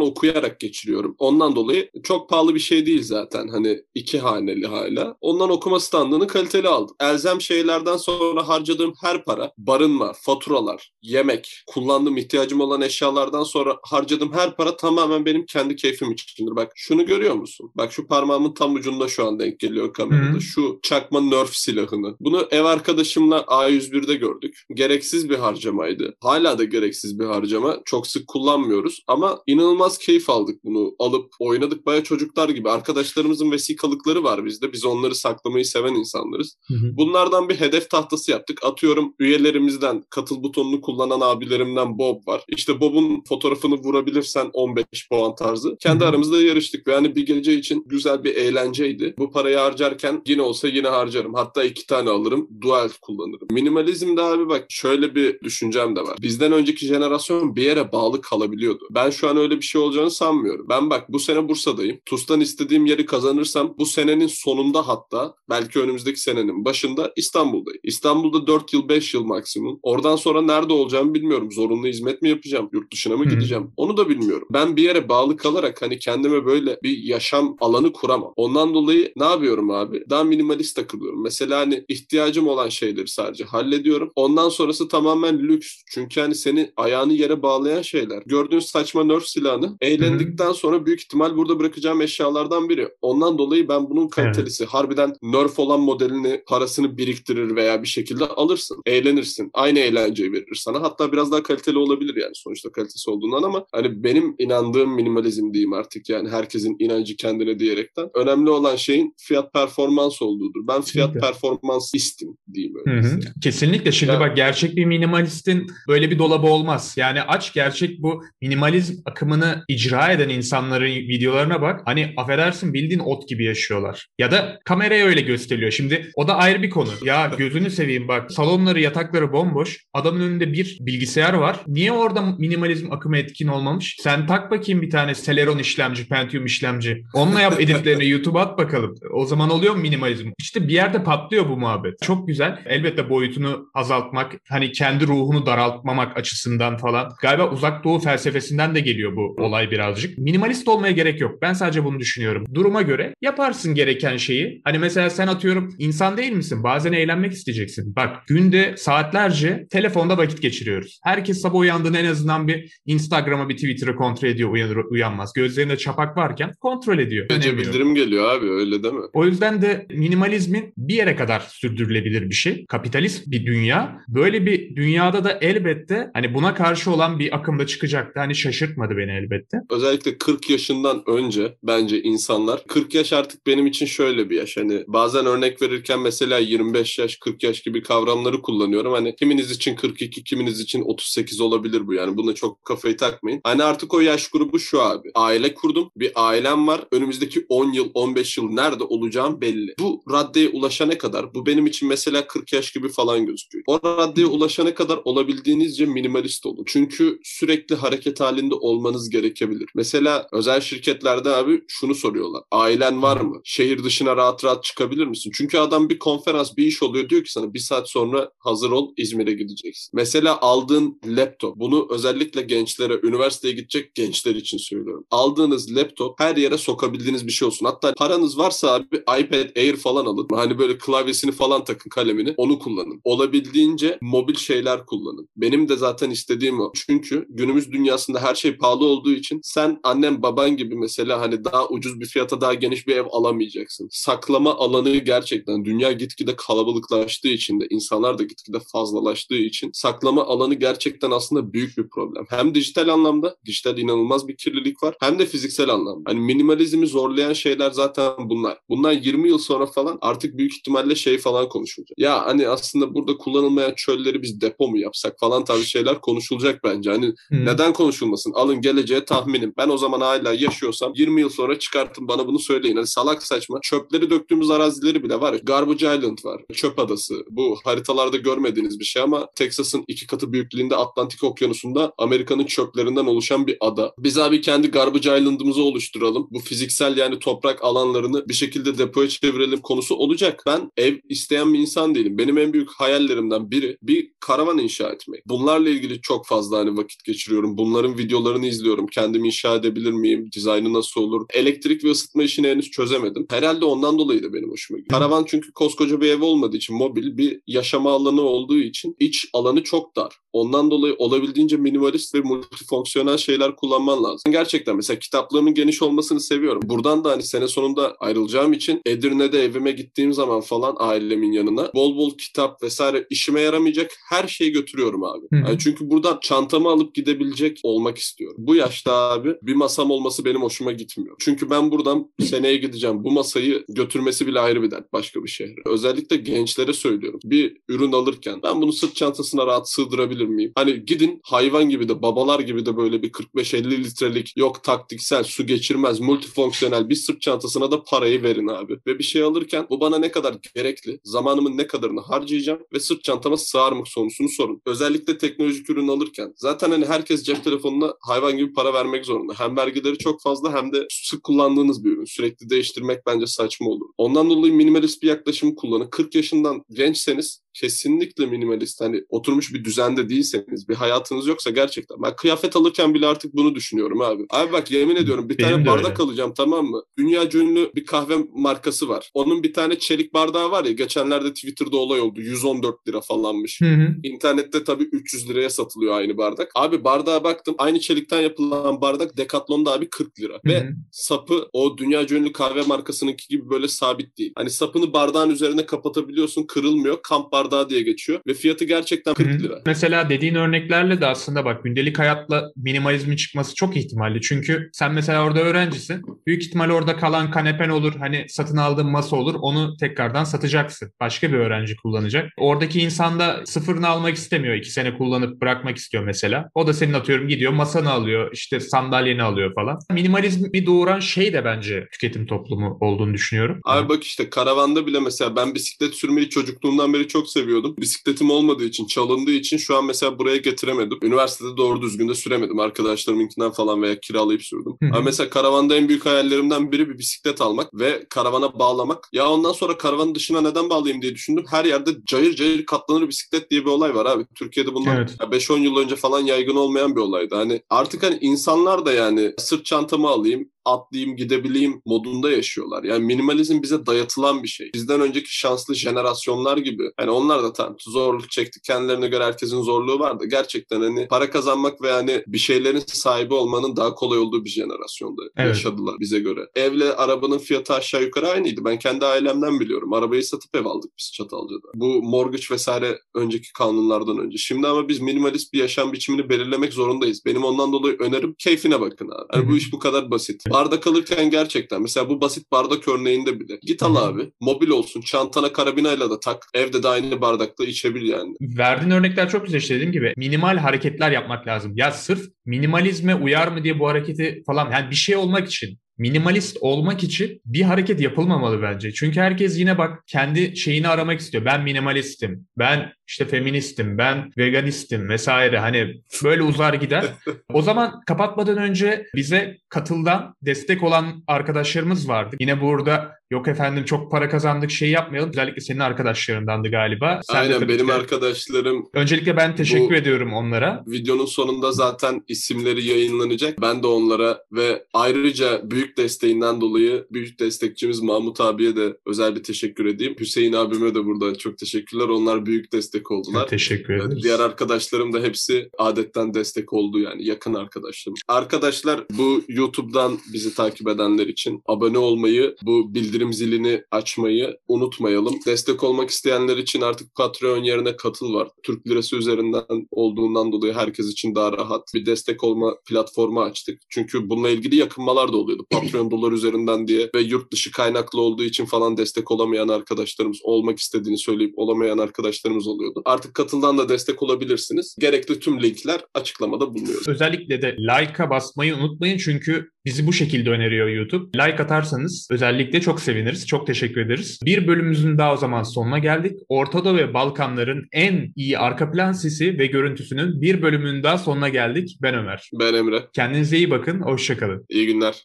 okuyarak 0.00 0.60
geçiriyorum. 0.60 1.14
Ondan 1.18 1.56
dolayı 1.56 1.90
çok 2.02 2.30
pahalı 2.30 2.54
bir 2.54 2.60
şey 2.60 2.86
değil 2.86 3.02
zaten. 3.02 3.48
Hani 3.48 3.82
iki 3.94 4.18
haneli 4.18 4.66
hala. 4.66 5.16
Ondan 5.20 5.50
okuma 5.50 5.80
standını 5.80 6.26
kaliteli 6.26 6.68
aldım. 6.68 6.96
Elzem 7.00 7.40
şeylerden 7.40 7.96
sonra 7.96 8.48
harcadığım 8.48 8.92
her 9.02 9.24
para, 9.24 9.52
barınma, 9.58 10.12
faturalar, 10.12 10.92
yemek, 11.02 11.64
kullandığım 11.66 12.16
ihtiyacım 12.16 12.60
olan 12.60 12.80
eşyalardan 12.80 13.42
sonra 13.42 13.76
harcadığım 13.82 14.32
her 14.32 14.56
para 14.56 14.76
tamamen 14.76 15.26
benim 15.26 15.46
kendi 15.46 15.76
keyfim 15.76 16.12
içindir. 16.12 16.56
Bak 16.56 16.72
şunu 16.74 17.06
görüyor 17.06 17.34
musun? 17.34 17.70
Bak 17.74 17.92
şu 17.92 18.06
parmağımın 18.06 18.54
tam 18.54 18.74
ucunda 18.74 19.08
şu 19.08 19.26
an 19.26 19.38
denk 19.38 19.60
geliyor 19.60 19.92
kamerada. 19.92 20.26
Hı 20.26 20.36
hı. 20.36 20.40
Şu 20.40 20.78
çakma 20.82 21.20
Nerf 21.20 21.54
silahını. 21.54 22.16
Bunu 22.20 22.48
ev 22.50 22.64
arkadaşımla 22.64 23.38
A101'de 23.38 24.14
gördük. 24.14 24.64
Gereksiz 24.74 25.30
bir 25.30 25.36
harcamaydı. 25.36 26.14
Hala 26.20 26.58
da 26.58 26.64
gereksiz 26.64 27.20
bir 27.20 27.24
harcama. 27.24 27.55
Çok 27.84 28.06
sık 28.06 28.26
kullanmıyoruz 28.26 29.00
ama 29.06 29.42
inanılmaz 29.46 29.98
keyif 29.98 30.30
aldık 30.30 30.64
bunu 30.64 30.94
alıp 30.98 31.32
oynadık 31.38 31.86
baya 31.86 32.04
çocuklar 32.04 32.48
gibi. 32.48 32.70
Arkadaşlarımızın 32.70 33.50
vesikalıkları 33.50 34.24
var 34.24 34.44
bizde. 34.44 34.72
Biz 34.72 34.84
onları 34.84 35.14
saklamayı 35.14 35.64
seven 35.64 35.94
insanlarız. 35.94 36.56
Bunlardan 36.70 37.48
bir 37.48 37.60
hedef 37.60 37.90
tahtası 37.90 38.30
yaptık. 38.30 38.64
Atıyorum 38.64 39.14
üyelerimizden 39.18 40.04
katıl 40.10 40.42
butonunu 40.42 40.80
kullanan 40.80 41.20
abilerimden 41.20 41.98
Bob 41.98 42.26
var. 42.26 42.44
İşte 42.48 42.80
Bob'un 42.80 43.22
fotoğrafını 43.28 43.74
vurabilirsen 43.74 44.50
15 44.52 44.84
puan 45.10 45.34
tarzı. 45.34 45.76
Kendi 45.80 46.00
Hı 46.00 46.04
hı. 46.04 46.08
aramızda 46.08 46.42
yarıştık 46.42 46.86
ve 46.86 46.94
hani 46.94 47.16
bir 47.16 47.26
gece 47.26 47.54
için 47.54 47.84
güzel 47.86 48.24
bir 48.24 48.34
eğlenceydi. 48.34 49.14
Bu 49.18 49.30
parayı 49.30 49.56
harcarken 49.56 50.22
yine 50.26 50.42
olsa 50.42 50.68
yine 50.68 50.88
harcarım. 50.88 51.34
Hatta 51.34 51.64
iki 51.64 51.86
tane 51.86 52.10
alırım. 52.10 52.48
Dual 52.60 52.88
kullanırım. 53.02 53.48
Minimalizmde 53.50 54.22
abi 54.22 54.48
bak 54.48 54.66
şöyle 54.68 55.14
bir 55.14 55.40
düşüncem 55.40 55.96
de 55.96 56.00
var. 56.00 56.18
Bizden 56.22 56.52
önceki 56.52 56.86
jenerasyon 56.86 57.45
bir 57.56 57.62
yere 57.62 57.92
bağlı 57.92 58.20
kalabiliyordu. 58.20 58.88
Ben 58.90 59.10
şu 59.10 59.28
an 59.28 59.36
öyle 59.36 59.56
bir 59.56 59.64
şey 59.64 59.80
olacağını 59.80 60.10
sanmıyorum. 60.10 60.66
Ben 60.68 60.90
bak 60.90 61.12
bu 61.12 61.18
sene 61.18 61.48
Bursa'dayım. 61.48 61.98
TUS'tan 62.06 62.40
istediğim 62.40 62.86
yeri 62.86 63.06
kazanırsam 63.06 63.74
bu 63.78 63.86
senenin 63.86 64.26
sonunda 64.26 64.88
hatta 64.88 65.34
belki 65.48 65.80
önümüzdeki 65.80 66.20
senenin 66.20 66.64
başında 66.64 67.12
İstanbul'dayım. 67.16 67.80
İstanbul'da 67.82 68.46
4 68.46 68.72
yıl 68.72 68.88
5 68.88 69.14
yıl 69.14 69.24
maksimum. 69.24 69.78
Oradan 69.82 70.16
sonra 70.16 70.42
nerede 70.42 70.72
olacağımı 70.72 71.14
bilmiyorum. 71.14 71.52
Zorunlu 71.52 71.86
hizmet 71.86 72.22
mi 72.22 72.28
yapacağım? 72.28 72.68
Yurt 72.72 72.92
dışına 72.92 73.16
mı 73.16 73.24
Hı. 73.24 73.28
gideceğim? 73.28 73.72
Onu 73.76 73.96
da 73.96 74.08
bilmiyorum. 74.08 74.48
Ben 74.50 74.76
bir 74.76 74.82
yere 74.82 75.08
bağlı 75.08 75.36
kalarak 75.36 75.82
hani 75.82 75.98
kendime 75.98 76.46
böyle 76.46 76.78
bir 76.82 76.98
yaşam 76.98 77.56
alanı 77.60 77.92
kuramam. 77.92 78.32
Ondan 78.36 78.74
dolayı 78.74 79.12
ne 79.16 79.24
yapıyorum 79.24 79.70
abi? 79.70 80.04
Daha 80.10 80.24
minimalist 80.24 80.76
takılıyorum. 80.76 81.22
Mesela 81.22 81.60
hani 81.60 81.84
ihtiyacım 81.88 82.48
olan 82.48 82.68
şeyleri 82.68 83.08
sadece 83.08 83.44
hallediyorum. 83.44 84.12
Ondan 84.16 84.48
sonrası 84.48 84.88
tamamen 84.88 85.38
lüks. 85.38 85.82
Çünkü 85.86 86.20
hani 86.20 86.34
seni 86.34 86.72
ayağını 86.76 87.12
yere 87.12 87.35
bağlayan 87.42 87.82
şeyler. 87.82 88.22
Gördüğün 88.26 88.58
saçma 88.58 89.04
nerf 89.04 89.24
silahını 89.24 89.76
eğlendikten 89.80 90.52
sonra 90.52 90.86
büyük 90.86 91.00
ihtimal 91.00 91.36
burada 91.36 91.58
bırakacağım 91.58 92.02
eşyalardan 92.02 92.68
biri. 92.68 92.88
Ondan 93.02 93.38
dolayı 93.38 93.68
ben 93.68 93.90
bunun 93.90 94.08
kalitelisi 94.08 94.64
harbiden 94.64 95.12
nerf 95.22 95.58
olan 95.58 95.80
modelini 95.80 96.42
parasını 96.46 96.96
biriktirir 96.98 97.56
veya 97.56 97.82
bir 97.82 97.88
şekilde 97.88 98.24
alırsın. 98.24 98.82
Eğlenirsin. 98.86 99.50
Aynı 99.54 99.78
eğlenceyi 99.78 100.32
verir 100.32 100.54
sana. 100.54 100.82
Hatta 100.82 101.12
biraz 101.12 101.32
daha 101.32 101.42
kaliteli 101.42 101.78
olabilir 101.78 102.16
yani 102.16 102.34
sonuçta 102.34 102.72
kalitesi 102.72 103.10
olduğundan 103.10 103.42
ama 103.42 103.66
hani 103.72 104.04
benim 104.04 104.34
inandığım 104.38 104.94
minimalizm 104.94 105.52
diyeyim 105.52 105.72
artık 105.72 106.08
yani 106.08 106.28
herkesin 106.28 106.76
inancı 106.78 107.16
kendine 107.16 107.58
diyerekten. 107.58 108.10
Önemli 108.14 108.50
olan 108.50 108.76
şeyin 108.76 109.14
fiyat 109.18 109.52
performans 109.52 110.22
olduğudur. 110.22 110.60
Ben 110.68 110.82
fiyat 110.82 111.06
Kesinlikle. 111.12 111.20
performans 111.20 111.94
istim 111.94 112.36
diyeyim 112.54 112.74
Hı 112.84 112.90
öyle. 112.90 113.18
Kesinlikle. 113.42 113.92
Şimdi 113.92 114.12
Ya- 114.12 114.20
bak 114.20 114.36
gerçek 114.36 114.76
bir 114.76 114.84
minimalistin 114.84 115.66
böyle 115.88 116.10
bir 116.10 116.18
dolabı 116.18 116.46
olmaz. 116.46 116.94
Yani 116.96 117.22
aç 117.28 117.52
gerçek 117.52 118.02
bu 118.02 118.24
minimalizm 118.42 119.02
akımını 119.04 119.64
icra 119.68 120.12
eden 120.12 120.28
insanların 120.28 120.86
videolarına 120.86 121.62
bak. 121.62 121.80
Hani 121.84 122.12
affedersin 122.16 122.74
bildiğin 122.74 123.00
ot 123.00 123.28
gibi 123.28 123.44
yaşıyorlar. 123.44 124.06
Ya 124.18 124.30
da 124.30 124.58
kameraya 124.64 125.06
öyle 125.06 125.20
gösteriliyor. 125.20 125.70
Şimdi 125.70 126.10
o 126.14 126.28
da 126.28 126.36
ayrı 126.36 126.62
bir 126.62 126.70
konu. 126.70 126.90
Ya 127.04 127.32
gözünü 127.38 127.70
seveyim 127.70 128.08
bak 128.08 128.32
salonları 128.32 128.80
yatakları 128.80 129.32
bomboş. 129.32 129.78
Adamın 129.92 130.20
önünde 130.20 130.52
bir 130.52 130.78
bilgisayar 130.80 131.32
var. 131.32 131.60
Niye 131.66 131.92
orada 131.92 132.22
minimalizm 132.22 132.92
akımı 132.92 133.18
etkin 133.18 133.48
olmamış? 133.48 133.96
Sen 134.00 134.26
tak 134.26 134.50
bakayım 134.50 134.82
bir 134.82 134.90
tane 134.90 135.14
Celeron 135.14 135.58
işlemci, 135.58 136.08
Pentium 136.08 136.46
işlemci. 136.46 137.02
Onunla 137.14 137.40
yap 137.40 137.60
editlerini 137.60 138.08
YouTube'a 138.08 138.42
at 138.42 138.58
bakalım. 138.58 138.94
O 139.12 139.26
zaman 139.26 139.50
oluyor 139.50 139.74
mu 139.74 139.80
minimalizm? 139.80 140.30
İşte 140.38 140.68
bir 140.68 140.72
yerde 140.72 141.04
patlıyor 141.04 141.48
bu 141.48 141.56
muhabbet. 141.56 142.02
Çok 142.02 142.28
güzel. 142.28 142.62
Elbette 142.66 143.10
boyutunu 143.10 143.70
azaltmak, 143.74 144.32
hani 144.48 144.72
kendi 144.72 145.06
ruhunu 145.06 145.46
daraltmamak 145.46 146.16
açısından 146.16 146.76
falan. 146.76 147.12
Galiba 147.22 147.50
uzak 147.50 147.84
doğu 147.84 147.98
felsefesinden 147.98 148.74
de 148.74 148.80
geliyor 148.80 149.16
bu 149.16 149.36
olay 149.38 149.70
birazcık. 149.70 150.18
Minimalist 150.18 150.68
olmaya 150.68 150.92
gerek 150.92 151.20
yok. 151.20 151.42
Ben 151.42 151.52
sadece 151.52 151.84
bunu 151.84 151.98
düşünüyorum. 152.00 152.46
Duruma 152.54 152.82
göre 152.82 153.14
yaparsın 153.22 153.74
gereken 153.74 154.16
şeyi. 154.16 154.60
Hani 154.64 154.78
mesela 154.78 155.10
sen 155.10 155.26
atıyorum 155.26 155.74
insan 155.78 156.16
değil 156.16 156.32
misin? 156.32 156.62
Bazen 156.64 156.92
eğlenmek 156.92 157.32
isteyeceksin. 157.32 157.96
Bak 157.96 158.16
günde 158.28 158.74
saatlerce 158.76 159.66
telefonda 159.70 160.18
vakit 160.18 160.42
geçiriyoruz. 160.42 161.00
Herkes 161.04 161.40
sabah 161.40 161.58
uyandığında 161.58 161.98
en 161.98 162.04
azından 162.04 162.48
bir 162.48 162.72
Instagram'a 162.86 163.48
bir 163.48 163.54
Twitter'ı 163.54 163.96
kontrol 163.96 164.28
ediyor 164.28 164.50
uyanır 164.50 164.76
uyanmaz. 164.76 165.32
Gözlerinde 165.36 165.76
çapak 165.76 166.16
varken 166.16 166.52
kontrol 166.60 166.98
ediyor. 166.98 167.26
Yok. 167.30 167.58
bildirim 167.58 167.94
geliyor 167.94 168.36
abi 168.36 168.50
öyle 168.50 168.82
değil 168.82 168.94
mi? 168.94 169.00
O 169.12 169.26
yüzden 169.26 169.62
de 169.62 169.86
minimalizmin 169.90 170.72
bir 170.76 170.94
yere 170.94 171.16
kadar 171.16 171.40
sürdürülebilir 171.40 172.30
bir 172.30 172.34
şey. 172.34 172.66
Kapitalist 172.66 173.26
bir 173.26 173.46
dünya. 173.46 173.98
Böyle 174.08 174.46
bir 174.46 174.76
dünyada 174.76 175.24
da 175.24 175.38
elbette 175.40 176.10
hani 176.14 176.34
buna 176.34 176.54
karşı 176.54 176.90
olan 176.96 177.18
bir 177.18 177.36
akımda 177.36 177.66
çıkacaktı. 177.66 178.20
Hani 178.20 178.34
şaşırtmadı 178.34 178.96
beni 178.96 179.10
elbette. 179.10 179.56
özellikle 179.70 180.18
40 180.18 180.50
yaşından 180.50 181.02
önce 181.06 181.56
bence 181.62 182.02
insanlar 182.02 182.64
40 182.68 182.94
yaş 182.94 183.12
artık 183.12 183.46
benim 183.46 183.66
için 183.66 183.86
şöyle 183.86 184.30
bir 184.30 184.36
yaş. 184.36 184.56
Hani 184.56 184.84
bazen 184.86 185.26
örnek 185.26 185.62
verirken 185.62 186.00
mesela 186.00 186.38
25 186.38 186.98
yaş 186.98 187.16
40 187.16 187.42
yaş 187.42 187.60
gibi 187.60 187.82
kavramları 187.82 188.42
kullanıyorum. 188.42 188.92
Hani 188.92 189.16
kiminiz 189.16 189.50
için 189.50 189.76
42 189.76 190.24
kiminiz 190.24 190.60
için 190.60 190.82
38 190.82 191.40
olabilir 191.40 191.86
bu. 191.86 191.94
Yani 191.94 192.16
buna 192.16 192.34
çok 192.34 192.64
kafayı 192.64 192.96
takmayın. 192.96 193.40
Hani 193.44 193.64
artık 193.64 193.94
o 193.94 194.00
yaş 194.00 194.28
grubu 194.28 194.58
şu 194.58 194.82
abi. 194.82 195.10
Aile 195.14 195.54
kurdum 195.54 195.90
bir 195.96 196.12
ailem 196.14 196.66
var. 196.66 196.84
Önümüzdeki 196.92 197.46
10 197.48 197.72
yıl 197.72 197.90
15 197.94 198.38
yıl 198.38 198.50
nerede 198.50 198.84
olacağım 198.84 199.40
belli. 199.40 199.74
Bu 199.80 200.02
raddeye 200.10 200.48
ulaşana 200.48 200.98
kadar 200.98 201.34
bu 201.34 201.46
benim 201.46 201.66
için 201.66 201.88
mesela 201.88 202.26
40 202.26 202.52
yaş 202.52 202.72
gibi 202.72 202.88
falan 202.88 203.26
gözüküyor. 203.26 203.64
O 203.66 203.80
raddeye 203.84 204.26
ulaşana 204.26 204.74
kadar 204.74 205.00
olabildiğinizce 205.04 205.86
minimalist 205.86 206.46
olun. 206.46 206.64
Çünkü 206.66 206.85
sürekli 207.22 207.74
hareket 207.74 208.20
halinde 208.20 208.54
olmanız 208.54 209.10
gerekebilir. 209.10 209.68
Mesela 209.74 210.28
özel 210.32 210.60
şirketlerde 210.60 211.30
abi 211.30 211.62
şunu 211.68 211.94
soruyorlar. 211.94 212.42
Ailen 212.50 213.02
var 213.02 213.20
mı? 213.20 213.40
Şehir 213.44 213.84
dışına 213.84 214.16
rahat 214.16 214.44
rahat 214.44 214.64
çıkabilir 214.64 215.06
misin? 215.06 215.32
Çünkü 215.34 215.58
adam 215.58 215.88
bir 215.88 215.98
konferans, 215.98 216.56
bir 216.56 216.66
iş 216.66 216.82
oluyor 216.82 217.08
diyor 217.08 217.24
ki 217.24 217.32
sana 217.32 217.54
bir 217.54 217.58
saat 217.58 217.90
sonra 217.90 218.30
hazır 218.38 218.70
ol 218.70 218.92
İzmir'e 218.96 219.32
gideceksin. 219.32 219.90
Mesela 219.94 220.40
aldığın 220.40 221.00
laptop. 221.06 221.56
Bunu 221.56 221.88
özellikle 221.90 222.42
gençlere, 222.42 223.00
üniversiteye 223.02 223.54
gidecek 223.54 223.94
gençler 223.94 224.34
için 224.34 224.58
söylüyorum. 224.58 225.04
Aldığınız 225.10 225.76
laptop 225.76 226.20
her 226.20 226.36
yere 226.36 226.58
sokabildiğiniz 226.58 227.26
bir 227.26 227.32
şey 227.32 227.48
olsun. 227.48 227.66
Hatta 227.66 227.94
paranız 227.94 228.38
varsa 228.38 228.74
abi 228.74 228.96
iPad 228.96 229.56
Air 229.56 229.76
falan 229.76 230.06
alın. 230.06 230.26
Hani 230.32 230.58
böyle 230.58 230.78
klavyesini 230.78 231.32
falan 231.32 231.64
takın 231.64 231.90
kalemini. 231.90 232.34
Onu 232.36 232.58
kullanın. 232.58 233.00
Olabildiğince 233.04 233.98
mobil 234.02 234.34
şeyler 234.34 234.86
kullanın. 234.86 235.28
Benim 235.36 235.68
de 235.68 235.76
zaten 235.76 236.10
istediğim 236.10 236.60
o. 236.60 236.72
Çünkü 236.86 237.26
günümüz 237.28 237.72
dünyasında 237.72 238.22
her 238.22 238.34
şey 238.34 238.56
pahalı 238.56 238.84
olduğu 238.84 239.12
için 239.12 239.40
sen 239.42 239.80
annen 239.82 240.22
baban 240.22 240.56
gibi 240.56 240.74
mesela 240.76 241.20
hani 241.20 241.44
daha 241.44 241.68
ucuz 241.68 242.00
bir 242.00 242.06
fiyata 242.06 242.40
daha 242.40 242.54
geniş 242.54 242.86
bir 242.86 242.96
ev 242.96 243.04
alamayacaksın. 243.10 243.88
Saklama 243.90 244.54
alanı 244.54 244.96
gerçekten 244.96 245.64
dünya 245.64 245.92
gitgide 245.92 246.36
kalabalıklaştığı 246.36 247.28
için 247.28 247.60
de 247.60 247.66
insanlar 247.70 248.18
da 248.18 248.22
gitgide 248.22 248.58
fazlalaştığı 248.72 249.34
için 249.34 249.70
saklama 249.72 250.24
alanı 250.24 250.54
gerçekten 250.54 251.10
aslında 251.10 251.52
büyük 251.52 251.78
bir 251.78 251.88
problem. 251.88 252.24
Hem 252.28 252.54
dijital 252.54 252.88
anlamda 252.88 253.36
dijital 253.46 253.78
inanılmaz 253.78 254.28
bir 254.28 254.36
kirlilik 254.36 254.82
var 254.82 254.94
hem 255.00 255.18
de 255.18 255.26
fiziksel 255.26 255.68
anlamda. 255.68 256.10
Hani 256.10 256.20
minimalizmi 256.20 256.86
zorlayan 256.86 257.32
şeyler 257.32 257.70
zaten 257.70 258.12
bunlar. 258.18 258.58
Bundan 258.68 258.92
20 258.92 259.28
yıl 259.28 259.38
sonra 259.38 259.66
falan 259.66 259.98
artık 260.00 260.38
büyük 260.38 260.56
ihtimalle 260.56 260.94
şey 260.94 261.18
falan 261.18 261.48
konuşulacak. 261.48 261.98
Ya 261.98 262.26
hani 262.26 262.48
aslında 262.48 262.94
burada 262.94 263.16
kullanılmayan 263.16 263.74
çölleri 263.76 264.22
biz 264.22 264.40
depo 264.40 264.68
mu 264.68 264.78
yapsak 264.78 265.18
falan 265.20 265.44
tarzı 265.44 265.64
şeyler 265.64 266.00
konuşulacak 266.00 266.64
bence. 266.66 266.90
Hani 266.90 267.14
hmm. 267.28 267.46
neden 267.46 267.72
konuşulmasın? 267.72 268.32
Alın 268.32 268.60
geleceğe 268.60 269.04
tahminim. 269.04 269.54
Ben 269.56 269.68
o 269.68 269.78
zaman 269.78 270.00
hala 270.00 270.32
yaşıyorsam 270.32 270.92
20 270.94 271.20
yıl 271.20 271.30
sonra 271.30 271.58
çıkartın 271.58 272.08
bana 272.08 272.26
bunu 272.26 272.38
söyleyin. 272.38 272.76
Hani 272.76 272.86
salak 272.86 273.22
saçma. 273.22 273.58
Çöpleri 273.62 274.10
döktüğümüz 274.10 274.50
arazileri 274.50 275.02
bile 275.02 275.20
var. 275.20 275.34
Garbage 275.42 275.96
Island 275.96 276.18
var. 276.24 276.42
Çöp 276.52 276.78
adası. 276.78 277.14
Bu 277.30 277.56
haritalarda 277.64 278.16
görmediğiniz 278.16 278.80
bir 278.80 278.84
şey 278.84 279.02
ama 279.02 279.28
Texas'ın 279.36 279.84
iki 279.88 280.06
katı 280.06 280.32
büyüklüğünde 280.32 280.76
Atlantik 280.76 281.24
Okyanusu'nda 281.24 281.92
Amerika'nın 281.98 282.44
çöplerinden 282.44 283.06
oluşan 283.06 283.46
bir 283.46 283.56
ada. 283.60 283.92
Biz 283.98 284.18
abi 284.18 284.40
kendi 284.40 284.70
Garbage 284.70 285.18
Island'ımızı 285.18 285.62
oluşturalım. 285.62 286.28
Bu 286.30 286.38
fiziksel 286.38 286.96
yani 286.96 287.18
toprak 287.18 287.64
alanlarını 287.64 288.28
bir 288.28 288.34
şekilde 288.34 288.78
depoya 288.78 289.08
çevirelim 289.08 289.60
konusu 289.60 289.94
olacak. 289.94 290.42
Ben 290.46 290.70
ev 290.76 290.96
isteyen 291.08 291.54
bir 291.54 291.58
insan 291.58 291.94
değilim. 291.94 292.18
Benim 292.18 292.38
en 292.38 292.52
büyük 292.52 292.70
hayallerimden 292.70 293.50
biri 293.50 293.78
bir 293.82 294.12
karavan 294.20 294.58
inşa 294.58 294.88
etmek. 294.88 295.26
Bunlarla 295.26 295.68
ilgili 295.68 296.00
çok 296.00 296.26
fazla 296.26 296.55
hani 296.56 296.76
vakit 296.76 297.04
geçiriyorum. 297.04 297.58
Bunların 297.58 297.98
videolarını 297.98 298.46
izliyorum. 298.46 298.86
Kendim 298.86 299.24
inşa 299.24 299.54
edebilir 299.54 299.92
miyim? 299.92 300.30
Dizaynı 300.32 300.72
nasıl 300.72 301.00
olur? 301.00 301.26
Elektrik 301.34 301.84
ve 301.84 301.90
ısıtma 301.90 302.22
işini 302.22 302.48
henüz 302.48 302.70
çözemedim. 302.70 303.26
Herhalde 303.30 303.64
ondan 303.64 303.98
dolayı 303.98 304.22
da 304.22 304.32
benim 304.32 304.50
hoşuma 304.50 304.78
gidiyor. 304.78 305.00
Karavan 305.00 305.24
çünkü 305.28 305.52
koskoca 305.52 306.00
bir 306.00 306.10
ev 306.10 306.22
olmadığı 306.22 306.56
için 306.56 306.76
mobil 306.76 307.16
bir 307.16 307.40
yaşama 307.46 307.92
alanı 307.92 308.20
olduğu 308.20 308.58
için 308.58 308.96
iç 308.98 309.28
alanı 309.32 309.62
çok 309.62 309.96
dar. 309.96 310.12
Ondan 310.36 310.70
dolayı 310.70 310.94
olabildiğince 310.98 311.56
minimalist 311.56 312.14
ve 312.14 312.20
multifonksiyonel 312.20 313.16
şeyler 313.16 313.56
kullanman 313.56 314.04
lazım. 314.04 314.32
Gerçekten 314.32 314.76
mesela 314.76 314.98
kitaplığımın 314.98 315.54
geniş 315.54 315.82
olmasını 315.82 316.20
seviyorum. 316.20 316.62
Buradan 316.64 317.04
da 317.04 317.10
hani 317.10 317.22
sene 317.22 317.48
sonunda 317.48 317.94
ayrılacağım 318.00 318.52
için 318.52 318.82
Edirne'de 318.86 319.44
evime 319.44 319.72
gittiğim 319.72 320.12
zaman 320.12 320.40
falan 320.40 320.76
ailemin 320.78 321.32
yanına 321.32 321.70
bol 321.74 321.96
bol 321.96 322.10
kitap 322.18 322.62
vesaire 322.62 323.06
işime 323.10 323.40
yaramayacak 323.40 323.90
her 324.08 324.28
şeyi 324.28 324.52
götürüyorum 324.52 325.04
abi. 325.04 325.26
Yani 325.32 325.58
çünkü 325.58 325.90
buradan 325.90 326.18
çantamı 326.22 326.68
alıp 326.68 326.94
gidebilecek 326.94 327.60
olmak 327.62 327.98
istiyorum. 327.98 328.36
Bu 328.38 328.54
yaşta 328.54 328.92
abi 328.92 329.34
bir 329.42 329.54
masam 329.54 329.90
olması 329.90 330.24
benim 330.24 330.42
hoşuma 330.42 330.72
gitmiyor. 330.72 331.16
Çünkü 331.18 331.50
ben 331.50 331.70
buradan 331.70 332.10
seneye 332.20 332.56
gideceğim. 332.56 333.04
Bu 333.04 333.10
masayı 333.10 333.64
götürmesi 333.68 334.26
bile 334.26 334.40
ayrı 334.40 334.62
bir 334.62 334.70
dert 334.70 334.92
başka 334.92 335.24
bir 335.24 335.28
şehre. 335.28 335.62
Özellikle 335.66 336.16
gençlere 336.16 336.72
söylüyorum. 336.72 337.20
Bir 337.24 337.56
ürün 337.68 337.92
alırken 337.92 338.40
ben 338.42 338.62
bunu 338.62 338.72
sırt 338.72 338.96
çantasına 338.96 339.46
rahat 339.46 339.70
sığdırabilir 339.70 340.25
miyim? 340.28 340.52
Hani 340.54 340.84
gidin 340.84 341.20
hayvan 341.24 341.68
gibi 341.68 341.88
de 341.88 342.02
babalar 342.02 342.40
gibi 342.40 342.66
de 342.66 342.76
böyle 342.76 343.02
bir 343.02 343.12
45-50 343.12 343.84
litrelik 343.84 344.36
yok 344.36 344.64
taktiksel 344.64 345.24
su 345.24 345.46
geçirmez 345.46 346.00
multifonksiyonel 346.00 346.88
bir 346.88 346.94
sırt 346.94 347.20
çantasına 347.20 347.70
da 347.70 347.84
parayı 347.84 348.22
verin 348.22 348.48
abi. 348.48 348.78
Ve 348.86 348.98
bir 348.98 349.04
şey 349.04 349.22
alırken 349.22 349.66
bu 349.70 349.80
bana 349.80 349.98
ne 349.98 350.10
kadar 350.10 350.36
gerekli, 350.54 351.00
zamanımın 351.04 351.58
ne 351.58 351.66
kadarını 351.66 352.00
harcayacağım 352.00 352.60
ve 352.72 352.80
sırt 352.80 353.04
çantama 353.04 353.36
sığar 353.36 353.72
mı 353.72 353.84
konusunu 353.94 354.28
sorun. 354.28 354.62
Özellikle 354.66 355.18
teknolojik 355.18 355.70
ürün 355.70 355.88
alırken 355.88 356.32
zaten 356.36 356.70
hani 356.70 356.86
herkes 356.86 357.22
cep 357.22 357.44
telefonuna 357.44 357.94
hayvan 358.00 358.36
gibi 358.36 358.52
para 358.52 358.74
vermek 358.74 359.06
zorunda. 359.06 359.34
Hem 359.36 359.56
vergileri 359.56 359.98
çok 359.98 360.22
fazla 360.22 360.52
hem 360.52 360.72
de 360.72 360.86
sık 360.90 361.24
kullandığınız 361.24 361.84
bir 361.84 361.90
ürün. 361.90 362.04
Sürekli 362.04 362.50
değiştirmek 362.50 363.06
bence 363.06 363.26
saçma 363.26 363.70
olur. 363.70 363.86
Ondan 363.98 364.30
dolayı 364.30 364.52
minimalist 364.52 365.02
bir 365.02 365.08
yaklaşım 365.08 365.54
kullanın. 365.54 365.90
40 365.90 366.14
yaşından 366.14 366.64
gençseniz 366.70 367.45
kesinlikle 367.60 368.26
minimalist 368.26 368.80
hani 368.80 369.04
oturmuş 369.08 369.54
bir 369.54 369.64
düzende 369.64 370.08
değilseniz 370.08 370.68
bir 370.68 370.74
hayatınız 370.74 371.26
yoksa 371.26 371.50
gerçekten 371.50 372.02
ben 372.02 372.16
kıyafet 372.16 372.56
alırken 372.56 372.94
bile 372.94 373.06
artık 373.06 373.34
bunu 373.34 373.54
düşünüyorum 373.54 374.00
abi. 374.00 374.26
Abi 374.30 374.52
bak 374.52 374.70
yemin 374.70 374.96
ediyorum 374.96 375.28
bir 375.28 375.38
Benim 375.38 375.50
tane 375.50 375.66
bardak 375.66 376.00
öyle. 376.00 376.02
alacağım 376.02 376.32
tamam 376.36 376.66
mı? 376.66 376.82
Dünya 376.98 377.22
ünlü 377.34 377.70
bir 377.74 377.86
kahve 377.86 378.16
markası 378.34 378.88
var. 378.88 379.10
Onun 379.14 379.42
bir 379.42 379.52
tane 379.52 379.78
çelik 379.78 380.14
bardağı 380.14 380.50
var 380.50 380.64
ya 380.64 380.72
geçenlerde 380.72 381.34
Twitter'da 381.34 381.76
olay 381.76 382.00
oldu. 382.00 382.20
114 382.20 382.88
lira 382.88 383.00
falanmış. 383.00 383.60
Hı 383.60 383.74
hı. 383.74 383.94
İnternette 384.02 384.64
tabii 384.64 384.84
300 384.84 385.28
liraya 385.28 385.50
satılıyor 385.50 385.94
aynı 385.94 386.16
bardak. 386.16 386.50
Abi 386.54 386.84
bardağa 386.84 387.24
baktım. 387.24 387.54
Aynı 387.58 387.80
çelikten 387.80 388.20
yapılan 388.20 388.80
bardak 388.80 389.16
Decathlon'da 389.16 389.72
abi 389.72 389.88
40 389.90 390.20
lira. 390.20 390.32
Hı 390.32 390.38
hı. 390.38 390.52
Ve 390.52 390.68
sapı 390.92 391.48
o 391.52 391.78
dünya 391.78 392.06
ünlü 392.10 392.32
kahve 392.32 392.62
markasınınki 392.62 393.28
gibi 393.28 393.50
böyle 393.50 393.68
sabit 393.68 394.18
değil. 394.18 394.32
Hani 394.36 394.50
sapını 394.50 394.92
bardağın 394.92 395.30
üzerine 395.30 395.66
kapatabiliyorsun 395.66 396.42
kırılmıyor. 396.42 397.02
Kamp 397.02 397.32
bardağı 397.32 397.45
bardağı 397.46 397.70
diye 397.70 397.82
geçiyor 397.82 398.20
ve 398.26 398.34
fiyatı 398.34 398.64
gerçekten 398.64 399.14
40 399.14 399.42
lira. 399.42 399.60
Mesela 399.66 400.08
dediğin 400.08 400.34
örneklerle 400.34 401.00
de 401.00 401.06
aslında 401.06 401.44
bak 401.44 401.64
gündelik 401.64 401.98
hayatla 401.98 402.50
minimalizmin 402.56 403.16
çıkması 403.16 403.54
çok 403.54 403.76
ihtimalli. 403.76 404.20
Çünkü 404.20 404.70
sen 404.72 404.92
mesela 404.92 405.24
orada 405.24 405.40
öğrencisin. 405.40 406.02
Büyük 406.26 406.42
ihtimal 406.42 406.70
orada 406.70 406.96
kalan 406.96 407.30
kanepen 407.30 407.68
olur. 407.68 407.92
Hani 407.98 408.26
satın 408.28 408.56
aldığın 408.56 408.90
masa 408.90 409.16
olur. 409.16 409.34
Onu 409.40 409.76
tekrardan 409.76 410.24
satacaksın. 410.24 410.92
Başka 411.00 411.32
bir 411.32 411.36
öğrenci 411.36 411.76
kullanacak. 411.76 412.32
Oradaki 412.38 412.80
insan 412.80 413.18
da 413.18 413.40
sıfırını 413.44 413.88
almak 413.88 414.14
istemiyor. 414.14 414.54
iki 414.54 414.70
sene 414.70 414.96
kullanıp 414.96 415.40
bırakmak 415.40 415.76
istiyor 415.76 416.04
mesela. 416.04 416.50
O 416.54 416.66
da 416.66 416.72
senin 416.72 416.92
atıyorum 416.92 417.28
gidiyor 417.28 417.52
masanı 417.52 417.90
alıyor. 417.90 418.30
işte 418.32 418.60
sandalyeni 418.60 419.22
alıyor 419.22 419.54
falan. 419.54 419.78
Minimalizmi 419.92 420.66
doğuran 420.66 421.00
şey 421.00 421.32
de 421.32 421.44
bence 421.44 421.88
tüketim 421.92 422.26
toplumu 422.26 422.78
olduğunu 422.80 423.14
düşünüyorum. 423.14 423.60
Abi 423.64 423.88
bak 423.88 424.04
işte 424.04 424.30
karavanda 424.30 424.86
bile 424.86 425.00
mesela 425.00 425.36
ben 425.36 425.54
bisiklet 425.54 425.94
sürmeyi 425.94 426.28
çocukluğumdan 426.28 426.92
beri 426.92 427.08
çok 427.08 427.30
seviyordum. 427.36 427.76
Bisikletim 427.78 428.30
olmadığı 428.30 428.64
için, 428.64 428.86
çalındığı 428.86 429.30
için 429.30 429.56
şu 429.56 429.76
an 429.76 429.84
mesela 429.84 430.18
buraya 430.18 430.36
getiremedim. 430.36 430.98
Üniversitede 431.02 431.56
doğru 431.56 431.82
düzgün 431.82 432.08
de 432.08 432.14
süremedim. 432.14 432.60
Arkadaşlarımınkinden 432.60 433.50
falan 433.50 433.82
veya 433.82 434.00
kiralayıp 434.00 434.42
sürdüm. 434.42 434.72
Ama 434.82 435.00
mesela 435.00 435.30
karavanda 435.30 435.76
en 435.76 435.88
büyük 435.88 436.06
hayallerimden 436.06 436.72
biri 436.72 436.88
bir 436.88 436.98
bisiklet 436.98 437.40
almak 437.40 437.74
ve 437.74 438.06
karavana 438.10 438.58
bağlamak. 438.58 439.08
Ya 439.12 439.30
ondan 439.30 439.52
sonra 439.52 439.78
karavanın 439.78 440.14
dışına 440.14 440.40
neden 440.40 440.70
bağlayayım 440.70 441.02
diye 441.02 441.14
düşündüm. 441.14 441.44
Her 441.50 441.64
yerde 441.64 441.90
cayır 442.06 442.36
cayır 442.36 442.66
katlanır 442.66 443.08
bisiklet 443.08 443.50
diye 443.50 443.60
bir 443.60 443.70
olay 443.70 443.94
var 443.94 444.06
abi. 444.06 444.26
Türkiye'de 444.34 444.74
bunlar 444.74 444.96
evet. 444.96 445.10
5-10 445.20 445.58
yıl 445.58 445.76
önce 445.76 445.96
falan 445.96 446.20
yaygın 446.20 446.56
olmayan 446.56 446.96
bir 446.96 447.00
olaydı. 447.00 447.34
Hani 447.34 447.62
artık 447.70 448.02
hani 448.02 448.18
insanlar 448.20 448.86
da 448.86 448.92
yani 448.92 449.32
sırt 449.38 449.64
çantamı 449.64 450.08
alayım, 450.08 450.50
atlayayım 450.66 451.16
gidebileyim 451.16 451.82
modunda 451.84 452.30
yaşıyorlar. 452.30 452.84
Yani 452.84 453.04
minimalizm 453.04 453.62
bize 453.62 453.86
dayatılan 453.86 454.42
bir 454.42 454.48
şey. 454.48 454.70
Bizden 454.74 455.00
önceki 455.00 455.38
şanslı 455.38 455.74
jenerasyonlar 455.74 456.56
gibi. 456.56 456.90
Hani 456.96 457.10
onlar 457.10 457.42
da 457.42 457.52
tam 457.52 457.76
zorluk 457.80 458.30
çekti. 458.30 458.60
Kendilerine 458.62 459.08
göre 459.08 459.24
herkesin 459.24 459.62
zorluğu 459.62 459.98
vardı. 459.98 460.24
Gerçekten 460.30 460.80
hani 460.80 461.08
para 461.08 461.30
kazanmak 461.30 461.82
ve 461.82 461.92
hani 461.92 462.22
bir 462.26 462.38
şeylerin 462.38 462.82
sahibi 462.86 463.34
olmanın 463.34 463.76
daha 463.76 463.94
kolay 463.94 464.18
olduğu 464.18 464.44
bir 464.44 464.50
jenerasyonda 464.50 465.22
evet. 465.36 465.48
yaşadılar 465.48 465.94
bize 466.00 466.18
göre. 466.18 466.40
Evle 466.54 466.92
arabanın 466.92 467.38
fiyatı 467.38 467.74
aşağı 467.74 468.02
yukarı 468.02 468.28
aynıydı. 468.28 468.64
Ben 468.64 468.78
kendi 468.78 469.06
ailemden 469.06 469.60
biliyorum. 469.60 469.92
Arabayı 469.92 470.24
satıp 470.24 470.56
ev 470.56 470.64
aldık 470.64 470.90
biz 470.98 471.12
Çatalca'da. 471.12 471.68
Bu 471.74 472.02
mortgage 472.02 472.46
vesaire 472.50 472.98
önceki 473.14 473.52
kanunlardan 473.52 474.18
önce. 474.18 474.38
Şimdi 474.38 474.66
ama 474.66 474.88
biz 474.88 475.00
minimalist 475.00 475.52
bir 475.52 475.58
yaşam 475.58 475.92
biçimini 475.92 476.28
belirlemek 476.28 476.72
zorundayız. 476.72 477.22
Benim 477.26 477.44
ondan 477.44 477.72
dolayı 477.72 477.96
önerim 477.98 478.34
keyfine 478.38 478.80
bakın 478.80 479.08
abi. 479.08 479.36
Yani 479.36 479.48
bu 479.48 479.56
iş 479.56 479.72
bu 479.72 479.78
kadar 479.78 480.10
basit 480.10 480.42
bardak 480.56 480.86
alırken 480.86 481.30
gerçekten 481.30 481.82
mesela 481.82 482.08
bu 482.08 482.20
basit 482.20 482.52
bardak 482.52 482.88
örneğinde 482.88 483.40
bile 483.40 483.58
git 483.62 483.82
al 483.82 483.96
abi 483.96 484.32
mobil 484.40 484.68
olsun 484.68 485.00
çantana 485.00 485.52
karabinayla 485.52 486.10
da 486.10 486.20
tak 486.20 486.46
evde 486.54 486.82
de 486.82 486.88
aynı 486.88 487.20
bardakla 487.20 487.64
içebil 487.64 488.08
yani. 488.08 488.34
Verdiğin 488.40 488.90
örnekler 488.90 489.28
çok 489.28 489.44
güzel 489.44 489.58
işte 489.58 489.74
dediğim 489.74 489.92
gibi 489.92 490.14
minimal 490.16 490.56
hareketler 490.56 491.10
yapmak 491.10 491.46
lazım. 491.46 491.72
Ya 491.76 491.92
sırf 491.92 492.22
minimalizme 492.46 493.14
uyar 493.14 493.48
mı 493.48 493.64
diye 493.64 493.78
bu 493.78 493.88
hareketi 493.88 494.42
falan 494.46 494.70
yani 494.70 494.90
bir 494.90 494.96
şey 494.96 495.16
olmak 495.16 495.48
için 495.48 495.78
minimalist 495.98 496.56
olmak 496.60 497.02
için 497.02 497.40
bir 497.46 497.62
hareket 497.62 498.00
yapılmamalı 498.00 498.62
bence. 498.62 498.92
Çünkü 498.92 499.20
herkes 499.20 499.58
yine 499.58 499.78
bak 499.78 500.02
kendi 500.06 500.56
şeyini 500.56 500.88
aramak 500.88 501.20
istiyor. 501.20 501.44
Ben 501.44 501.62
minimalistim, 501.62 502.46
ben 502.58 502.92
işte 503.06 503.24
feministim, 503.24 503.98
ben 503.98 504.30
veganistim 504.38 505.08
vesaire 505.08 505.58
hani 505.58 506.00
böyle 506.24 506.42
uzar 506.42 506.74
gider. 506.74 507.04
o 507.52 507.62
zaman 507.62 508.00
kapatmadan 508.06 508.56
önce 508.56 509.06
bize 509.14 509.58
katıldan 509.68 510.34
destek 510.42 510.82
olan 510.82 511.24
arkadaşlarımız 511.26 512.08
vardı. 512.08 512.36
Yine 512.40 512.60
burada 512.60 513.16
yok 513.30 513.48
efendim 513.48 513.84
çok 513.84 514.10
para 514.10 514.28
kazandık 514.28 514.70
şey 514.70 514.90
yapmayalım. 514.90 515.30
Özellikle 515.30 515.60
senin 515.60 515.78
arkadaşlarındandı 515.78 516.70
galiba. 516.70 517.20
Sen 517.22 517.40
Aynen 517.40 517.68
benim 517.68 517.90
arkadaşlarım. 517.90 518.88
Öncelikle 518.94 519.36
ben 519.36 519.56
teşekkür 519.56 519.94
ediyorum 519.94 520.32
onlara. 520.32 520.84
Videonun 520.86 521.26
sonunda 521.26 521.72
zaten 521.72 522.22
isimleri 522.28 522.84
yayınlanacak. 522.84 523.60
Ben 523.60 523.82
de 523.82 523.86
onlara 523.86 524.38
ve 524.52 524.84
ayrıca 524.92 525.70
büyük 525.70 525.85
desteğinden 525.96 526.60
dolayı 526.60 527.06
büyük 527.10 527.40
destekçimiz 527.40 528.00
Mahmut 528.00 528.40
abiye 528.40 528.76
de 528.76 528.96
özel 529.06 529.36
bir 529.36 529.42
teşekkür 529.42 529.86
edeyim. 529.86 530.16
Hüseyin 530.20 530.52
abime 530.52 530.94
de 530.94 531.04
burada 531.04 531.34
çok 531.34 531.58
teşekkürler. 531.58 532.08
Onlar 532.08 532.46
büyük 532.46 532.72
destek 532.72 533.10
oldular. 533.10 533.46
Teşekkür 533.48 533.94
ederim. 533.94 534.18
Diğer 534.22 534.40
arkadaşlarım 534.40 535.12
da 535.12 535.20
hepsi 535.20 535.70
adetten 535.78 536.34
destek 536.34 536.72
oldu 536.72 536.98
yani 536.98 537.26
yakın 537.26 537.54
arkadaşlarım. 537.54 538.16
Arkadaşlar 538.28 539.04
bu 539.18 539.42
YouTube'dan 539.48 540.18
bizi 540.32 540.54
takip 540.54 540.88
edenler 540.88 541.26
için 541.26 541.62
abone 541.66 541.98
olmayı, 541.98 542.56
bu 542.62 542.94
bildirim 542.94 543.32
zilini 543.32 543.82
açmayı 543.90 544.56
unutmayalım. 544.68 545.34
Destek 545.46 545.84
olmak 545.84 546.10
isteyenler 546.10 546.56
için 546.56 546.80
artık 546.80 547.14
Patreon 547.14 547.64
yerine 547.64 547.96
katıl 547.96 548.34
var. 548.34 548.48
Türk 548.62 548.86
lirası 548.86 549.16
üzerinden 549.16 549.88
olduğundan 549.90 550.52
dolayı 550.52 550.72
herkes 550.72 551.06
için 551.06 551.34
daha 551.34 551.52
rahat 551.52 551.94
bir 551.94 552.06
destek 552.06 552.44
olma 552.44 552.74
platformu 552.88 553.40
açtık. 553.42 553.82
Çünkü 553.88 554.30
bununla 554.30 554.50
ilgili 554.50 554.76
yakınmalar 554.76 555.32
da 555.32 555.36
oluyordu. 555.36 555.66
Patreon 555.80 556.10
dolar 556.10 556.32
üzerinden 556.32 556.88
diye 556.88 557.10
ve 557.14 557.20
yurt 557.20 557.52
dışı 557.52 557.72
kaynaklı 557.72 558.20
olduğu 558.20 558.44
için 558.44 558.66
falan 558.66 558.96
destek 558.96 559.30
olamayan 559.30 559.68
arkadaşlarımız, 559.68 560.38
olmak 560.42 560.78
istediğini 560.78 561.18
söyleyip 561.18 561.58
olamayan 561.58 561.98
arkadaşlarımız 561.98 562.66
oluyordu. 562.66 563.02
Artık 563.04 563.34
katıldan 563.34 563.78
da 563.78 563.88
destek 563.88 564.22
olabilirsiniz. 564.22 564.96
Gerekli 564.98 565.40
tüm 565.40 565.62
linkler 565.62 566.00
açıklamada 566.14 566.74
bulunuyor. 566.74 567.02
Özellikle 567.06 567.62
de 567.62 567.76
like'a 567.76 568.30
basmayı 568.30 568.76
unutmayın 568.76 569.18
çünkü 569.18 569.70
bizi 569.84 570.06
bu 570.06 570.12
şekilde 570.12 570.50
öneriyor 570.50 570.88
YouTube. 570.88 571.38
Like 571.38 571.62
atarsanız 571.62 572.28
özellikle 572.30 572.80
çok 572.80 573.00
seviniriz. 573.00 573.46
Çok 573.46 573.66
teşekkür 573.66 574.00
ederiz. 574.00 574.38
Bir 574.44 574.66
bölümümüzün 574.66 575.18
daha 575.18 575.32
o 575.32 575.36
zaman 575.36 575.62
sonuna 575.62 575.98
geldik. 575.98 576.32
Ortadoğu 576.48 576.96
ve 576.96 577.14
Balkanların 577.14 577.88
en 577.92 578.32
iyi 578.36 578.58
arka 578.58 578.90
plan 578.90 579.12
sesi 579.12 579.58
ve 579.58 579.66
görüntüsünün 579.66 580.40
bir 580.42 580.62
bölümünün 580.62 581.02
daha 581.02 581.18
sonuna 581.18 581.48
geldik. 581.48 581.98
Ben 582.02 582.14
Ömer. 582.14 582.50
Ben 582.60 582.74
Emre. 582.74 583.02
Kendinize 583.12 583.56
iyi 583.56 583.70
bakın. 583.70 584.00
Hoşçakalın. 584.00 584.66
İyi 584.68 584.86
günler. 584.86 585.22